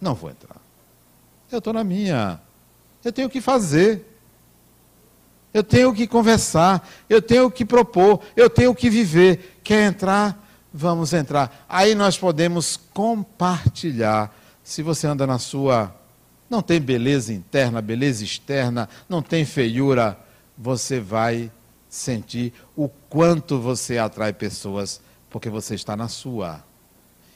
Não 0.00 0.12
vou 0.12 0.28
entrar. 0.28 0.56
Eu 1.48 1.58
estou 1.58 1.72
na 1.72 1.84
minha. 1.84 2.40
Eu 3.04 3.12
tenho 3.12 3.30
que 3.30 3.40
fazer. 3.40 4.04
Eu 5.54 5.62
tenho 5.62 5.94
que 5.94 6.04
conversar. 6.08 6.84
Eu 7.08 7.22
tenho 7.22 7.48
que 7.48 7.64
propor. 7.64 8.20
Eu 8.34 8.50
tenho 8.50 8.74
que 8.74 8.90
viver. 8.90 9.60
Quer 9.62 9.86
entrar? 9.86 10.36
Vamos 10.74 11.12
entrar. 11.12 11.64
Aí 11.68 11.94
nós 11.94 12.18
podemos 12.18 12.76
compartilhar. 12.92 14.36
Se 14.64 14.82
você 14.82 15.06
anda 15.06 15.28
na 15.28 15.38
sua. 15.38 15.94
Não 16.50 16.60
tem 16.60 16.80
beleza 16.80 17.32
interna, 17.32 17.80
beleza 17.80 18.24
externa, 18.24 18.88
não 19.08 19.22
tem 19.22 19.44
feiura 19.44 20.18
você 20.62 21.00
vai 21.00 21.50
sentir 21.88 22.52
o 22.76 22.86
quanto 22.86 23.58
você 23.58 23.96
atrai 23.96 24.32
pessoas, 24.32 25.00
porque 25.30 25.48
você 25.48 25.74
está 25.74 25.96
na 25.96 26.06
sua. 26.06 26.62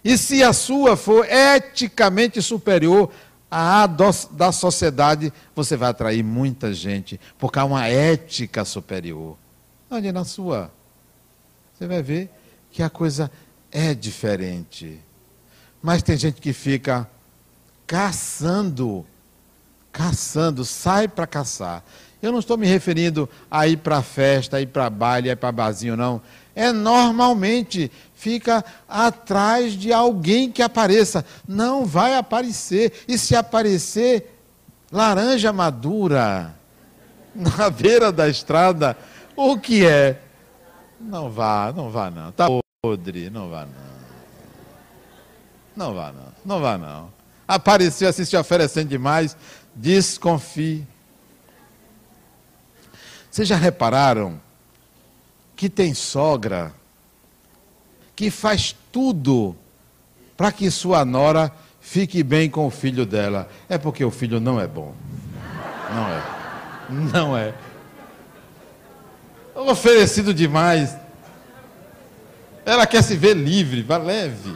E 0.05 0.19
se 0.19 0.43
a 0.43 0.53
sua 0.53 0.95
for 0.95 1.27
eticamente 1.27 2.43
superior 2.43 3.11
à 3.51 3.87
da 3.87 4.53
sociedade, 4.53 5.33
você 5.57 5.75
vai 5.75 5.89
atrair 5.89 6.23
muita 6.23 6.75
gente, 6.75 7.19
porque 7.39 7.59
há 7.59 7.65
uma 7.65 7.89
ética 7.89 8.63
superior. 8.65 9.39
Onde 9.91 10.13
na 10.13 10.25
sua? 10.25 10.71
Você 11.73 11.87
vai 11.87 12.03
ver 12.03 12.31
que 12.71 12.83
a 12.83 12.91
coisa 12.91 13.31
é 13.73 13.95
diferente. 13.95 15.01
Mas 15.83 16.03
tem 16.03 16.17
gente 16.17 16.41
que 16.41 16.53
fica 16.53 17.09
caçando, 17.87 19.07
caçando, 19.91 20.65
sai 20.65 21.09
para 21.09 21.27
caçar. 21.27 21.83
Eu 22.25 22.33
não 22.33 22.39
estou 22.39 22.57
me 22.57 22.67
referindo 22.67 23.29
a 23.51 23.69
ir 23.69 23.77
para 23.77 24.01
festa, 24.01 24.57
a 24.57 24.61
ir 24.63 24.69
para 24.69 24.89
baile, 24.89 25.29
a 25.29 25.35
ir 25.35 25.37
para 25.37 25.53
barzinho, 25.53 25.95
não. 25.95 26.23
É 26.55 26.73
normalmente 26.73 27.93
fica 28.15 28.65
atrás 28.89 29.75
de 29.75 29.93
alguém 29.93 30.51
que 30.51 30.63
apareça. 30.63 31.23
Não 31.47 31.85
vai 31.85 32.15
aparecer. 32.17 33.05
E 33.07 33.19
se 33.19 33.37
aparecer, 33.37 34.39
laranja 34.91 35.53
madura 35.53 36.55
na 37.37 37.69
beira 37.69 38.11
da 38.11 38.27
estrada, 38.27 38.97
o 39.37 39.59
que 39.59 39.85
é? 39.85 40.19
Não 40.99 41.29
vá, 41.29 41.75
não 41.77 41.91
vá 41.91 42.11
não. 42.11 42.31
Está 42.31 42.47
podre, 42.81 43.29
não 43.29 43.51
vá 43.51 43.67
não. 43.67 43.85
Não 45.77 45.95
vá 45.95 46.11
não, 46.11 46.33
não 46.43 46.61
vá 46.63 46.79
não. 46.79 47.13
Apareceu 47.47 48.09
assim 48.09 48.25
se 48.25 48.35
oferecendo 48.35 48.89
demais, 48.89 49.37
desconfie. 49.75 50.87
Vocês 53.35 53.49
já 53.49 53.57
repararam 53.57 54.41
que 55.57 55.69
tem 55.69 55.93
sogra 55.93 56.73
que 58.15 58.31
faz 58.31 58.77
tudo 58.93 59.57
para 60.37 60.53
que 60.53 60.71
sua 60.71 61.05
nora 61.05 61.51
fique 61.81 62.23
bem 62.23 62.49
com 62.49 62.65
o 62.65 62.71
filho 62.71 63.05
dela? 63.05 63.51
É 63.69 63.77
porque 63.77 64.05
o 64.05 64.11
filho 64.13 64.39
não 64.39 64.61
é 64.61 64.69
bom. 64.69 64.95
Não 65.93 66.09
é. 66.09 66.23
Não 67.13 67.37
é. 67.37 67.55
Oferecido 69.53 70.33
demais. 70.33 70.97
Ela 72.65 72.87
quer 72.87 73.03
se 73.03 73.17
ver 73.17 73.35
livre, 73.35 73.83
vá 73.83 73.97
leve. 73.97 74.55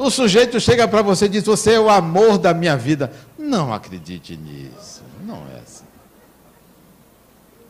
O 0.00 0.08
sujeito 0.08 0.58
chega 0.58 0.88
para 0.88 1.02
você 1.02 1.26
e 1.26 1.28
diz: 1.28 1.44
Você 1.44 1.74
é 1.74 1.78
o 1.78 1.90
amor 1.90 2.38
da 2.38 2.54
minha 2.54 2.74
vida. 2.74 3.12
Não 3.38 3.70
acredite 3.70 4.34
nisso. 4.34 5.02
Não 5.26 5.36
é 5.54 5.60
assim. 5.62 5.84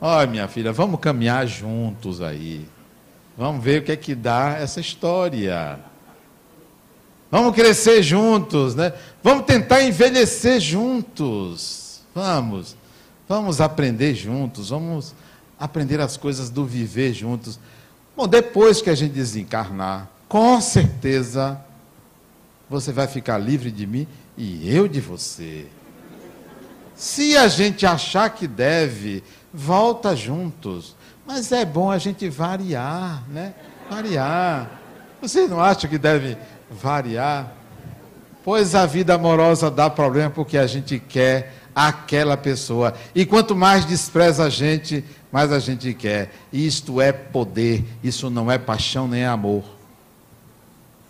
Olha, 0.01 0.29
minha 0.29 0.47
filha, 0.47 0.73
vamos 0.73 1.01
caminhar 1.01 1.45
juntos 1.49 2.23
aí. 2.23 2.69
Vamos 3.37 3.65
ver 3.65 3.81
o 3.81 3.85
que 3.85 3.91
é 3.91 3.97
que 3.97 4.15
dá 4.15 4.57
essa 4.61 4.79
história. 4.79 5.81
Vamos 7.33 7.53
crescer 7.53 8.01
juntos, 8.01 8.77
né? 8.77 8.93
Vamos 9.25 9.45
tentar 9.45 9.83
envelhecer 9.83 10.61
juntos. 10.61 12.01
Vamos. 12.15 12.77
Vamos 13.29 13.61
aprender 13.61 14.15
juntos. 14.15 14.71
Vamos 14.71 15.17
aprender 15.59 16.01
as 16.01 16.17
coisas 16.17 16.49
do 16.49 16.65
viver 16.65 17.13
juntos. 17.13 17.59
Bom, 18.17 18.29
depois 18.29 18.81
que 18.81 18.89
a 18.89 18.95
gente 18.95 19.15
desencarnar, 19.15 20.09
com 20.29 20.61
certeza 20.61 21.61
você 22.71 22.93
vai 22.93 23.09
ficar 23.09 23.37
livre 23.37 23.73
de 23.73 23.85
mim 23.85 24.07
e 24.39 24.73
eu 24.73 24.87
de 24.87 25.01
você. 25.01 25.67
Se 26.95 27.37
a 27.37 27.49
gente 27.49 27.85
achar 27.85 28.31
que 28.31 28.47
deve, 28.47 29.25
volta 29.53 30.15
juntos. 30.15 30.95
Mas 31.27 31.51
é 31.51 31.65
bom 31.65 31.91
a 31.91 31.99
gente 31.99 32.29
variar, 32.29 33.25
né? 33.29 33.55
Variar. 33.91 34.71
Vocês 35.21 35.51
não 35.51 35.61
acham 35.61 35.91
que 35.91 35.99
deve 35.99 36.37
variar? 36.71 37.53
Pois 38.45 38.75
a 38.75 38.87
vida 38.87 39.15
amorosa 39.15 39.71
dá 39.71 39.91
problema 39.91 40.31
porque 40.31 40.57
a 40.57 40.67
gente 40.67 40.99
quer 40.99 41.55
aquela 41.75 42.37
pessoa. 42.37 42.95
E 43.15 43.27
quanto 43.27 43.57
mais 43.57 43.85
despreza 43.85 44.45
a 44.45 44.49
gente, 44.49 45.05
mais 45.33 45.53
a 45.53 45.59
gente 45.59 45.93
quer. 45.93 46.33
Isto 46.53 47.01
é 47.01 47.11
poder, 47.13 47.85
isso 48.03 48.31
não 48.31 48.51
é 48.51 48.59
paixão 48.59 49.09
nem 49.09 49.25
amor. 49.25 49.80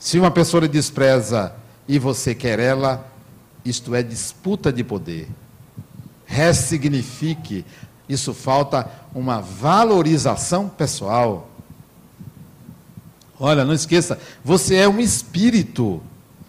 Se 0.01 0.19
uma 0.19 0.31
pessoa 0.31 0.63
lhe 0.63 0.69
despreza 0.69 1.55
e 1.87 1.99
você 1.99 2.35
quer 2.35 2.59
ela, 2.59 3.07
isto 3.63 3.95
é 3.95 4.03
disputa 4.03 4.73
de 4.73 4.83
poder. 4.83 5.29
Ressignifique. 6.25 7.67
Isso 8.09 8.33
falta 8.33 8.91
uma 9.15 9.43
valorização 9.43 10.71
pessoal. 10.71 11.51
Olha, 13.39 13.63
não 13.63 13.75
esqueça, 13.75 14.19
você 14.43 14.77
é 14.77 14.89
um 14.89 14.99
espírito. 14.99 16.03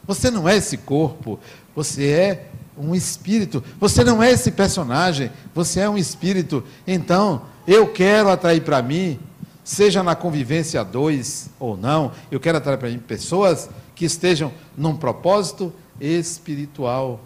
Você 0.08 0.32
não 0.32 0.48
é 0.48 0.56
esse 0.56 0.78
corpo, 0.78 1.38
você 1.76 2.08
é 2.08 2.48
um 2.78 2.96
espírito. 2.96 3.62
Você 3.82 4.02
não 4.02 4.24
é 4.24 4.32
esse 4.32 4.52
personagem, 4.52 5.30
você 5.54 5.82
é 5.82 5.90
um 5.90 5.98
espírito. 5.98 6.64
Então, 6.88 7.42
eu 7.68 7.88
quero 7.88 8.30
atrair 8.30 8.62
para 8.62 8.82
mim 8.82 9.20
seja 9.64 10.02
na 10.04 10.16
convivência 10.16 10.84
dois 10.84 11.50
ou 11.60 11.78
não, 11.78 12.12
eu 12.30 12.40
quero 12.40 12.58
atrair 12.58 12.78
para 12.78 12.90
mim 12.90 13.00
pessoas 13.00 13.70
que 13.96 14.06
estejam 14.06 14.52
num 14.76 14.96
propósito 14.96 15.74
espiritual. 16.00 17.20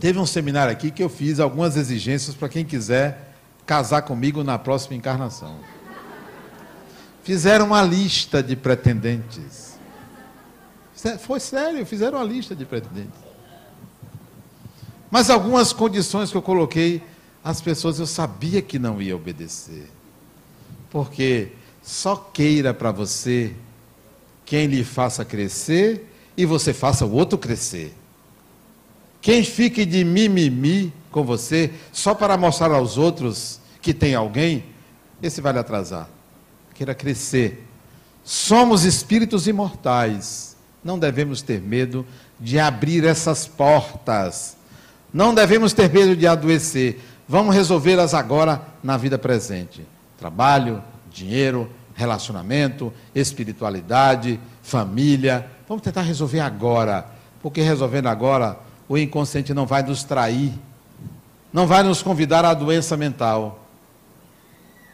Teve 0.00 0.18
um 0.18 0.26
seminário 0.26 0.72
aqui 0.72 0.90
que 0.90 1.02
eu 1.02 1.08
fiz 1.08 1.40
algumas 1.40 1.76
exigências 1.76 2.34
para 2.34 2.48
quem 2.48 2.64
quiser 2.64 3.34
casar 3.66 4.02
comigo 4.02 4.42
na 4.42 4.58
próxima 4.58 4.96
encarnação. 4.96 5.56
Fizeram 7.22 7.66
uma 7.66 7.82
lista 7.82 8.42
de 8.42 8.56
pretendentes. 8.56 9.76
Foi 11.20 11.38
sério, 11.38 11.84
fizeram 11.84 12.18
uma 12.18 12.24
lista 12.24 12.56
de 12.56 12.64
pretendentes. 12.64 13.20
Mas 15.10 15.28
algumas 15.28 15.72
condições 15.72 16.30
que 16.30 16.36
eu 16.36 16.42
coloquei, 16.42 17.02
as 17.44 17.60
pessoas 17.60 17.98
eu 17.98 18.06
sabia 18.06 18.62
que 18.62 18.78
não 18.78 19.00
ia 19.00 19.14
obedecer. 19.14 19.90
Porque 20.90 21.52
só 21.82 22.16
queira 22.16 22.74
para 22.74 22.92
você 22.92 23.52
quem 24.44 24.66
lhe 24.66 24.84
faça 24.84 25.24
crescer 25.24 26.06
e 26.36 26.44
você 26.44 26.72
faça 26.72 27.04
o 27.04 27.12
outro 27.12 27.38
crescer. 27.38 27.94
Quem 29.20 29.42
fique 29.42 29.84
de 29.84 30.04
mimimi 30.04 30.92
com 31.10 31.24
você 31.24 31.70
só 31.92 32.14
para 32.14 32.36
mostrar 32.36 32.70
aos 32.72 32.96
outros 32.96 33.60
que 33.82 33.92
tem 33.92 34.14
alguém, 34.14 34.64
esse 35.22 35.40
vai 35.40 35.52
lhe 35.52 35.58
atrasar. 35.58 36.08
Queira 36.74 36.94
crescer. 36.94 37.66
Somos 38.24 38.84
espíritos 38.84 39.46
imortais. 39.46 40.56
Não 40.84 40.98
devemos 40.98 41.42
ter 41.42 41.60
medo 41.60 42.06
de 42.38 42.58
abrir 42.58 43.04
essas 43.04 43.46
portas. 43.46 44.56
Não 45.12 45.34
devemos 45.34 45.72
ter 45.72 45.92
medo 45.92 46.14
de 46.14 46.26
adoecer. 46.26 47.00
Vamos 47.26 47.54
resolvê-las 47.54 48.14
agora 48.14 48.62
na 48.82 48.96
vida 48.96 49.18
presente 49.18 49.86
trabalho, 50.18 50.82
dinheiro, 51.10 51.70
relacionamento, 51.94 52.92
espiritualidade, 53.14 54.38
família. 54.62 55.50
Vamos 55.66 55.82
tentar 55.82 56.02
resolver 56.02 56.40
agora, 56.40 57.06
porque 57.40 57.62
resolvendo 57.62 58.08
agora, 58.08 58.58
o 58.88 58.98
inconsciente 58.98 59.54
não 59.54 59.66
vai 59.66 59.82
nos 59.82 60.04
trair, 60.04 60.52
não 61.52 61.66
vai 61.66 61.82
nos 61.82 62.02
convidar 62.02 62.44
à 62.44 62.52
doença 62.52 62.96
mental. 62.96 63.64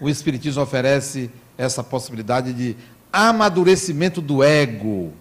O 0.01 0.09
Espiritismo 0.09 0.63
oferece 0.63 1.31
essa 1.57 1.83
possibilidade 1.83 2.53
de 2.53 2.77
amadurecimento 3.13 4.21
do 4.21 4.43
ego, 4.43 5.13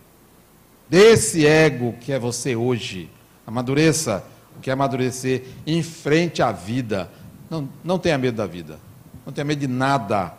desse 0.90 1.46
ego 1.46 1.94
que 2.00 2.12
é 2.12 2.20
você 2.20 2.56
hoje. 2.56 3.10
Amadureça, 3.46 4.24
o 4.58 4.60
que 4.60 4.70
é 4.70 4.74
amadurecer 4.74 5.44
em 5.66 5.84
frente 5.84 6.42
à 6.42 6.52
vida. 6.52 7.10
Não, 7.50 7.70
não 7.84 8.00
tenha 8.00 8.18
medo 8.18 8.38
da 8.38 8.48
vida. 8.48 8.80
Não 9.26 9.34
tenha 9.34 9.46
medo 9.46 9.60
de 9.60 9.68
nada. 9.68 10.34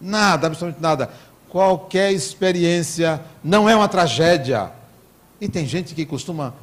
Nada, 0.00 0.46
absolutamente 0.46 0.82
nada. 0.82 1.10
Qualquer 1.48 2.12
experiência 2.12 3.20
não 3.42 3.68
é 3.68 3.74
uma 3.74 3.88
tragédia. 3.88 4.70
E 5.40 5.48
tem 5.48 5.66
gente 5.66 5.94
que 5.94 6.04
costuma 6.04 6.54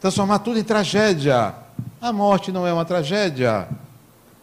transformar 0.00 0.40
tudo 0.40 0.58
em 0.58 0.64
tragédia. 0.64 1.54
A 2.00 2.12
morte 2.12 2.52
não 2.52 2.66
é 2.66 2.72
uma 2.72 2.84
tragédia. 2.84 3.68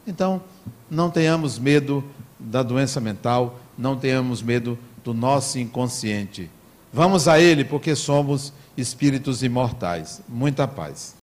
Então, 0.06 0.42
não 0.90 1.10
tenhamos 1.10 1.58
medo 1.58 2.04
da 2.40 2.62
doença 2.62 3.00
mental, 3.00 3.60
não 3.78 3.96
tenhamos 3.96 4.42
medo 4.42 4.78
do 5.04 5.14
nosso 5.14 5.60
inconsciente. 5.60 6.50
Vamos 6.92 7.28
a 7.28 7.40
Ele, 7.40 7.64
porque 7.64 7.96
somos 7.96 8.54
espíritos 8.78 9.44
imortais. 9.44 10.22
Muita 10.28 10.68
paz. 10.68 11.23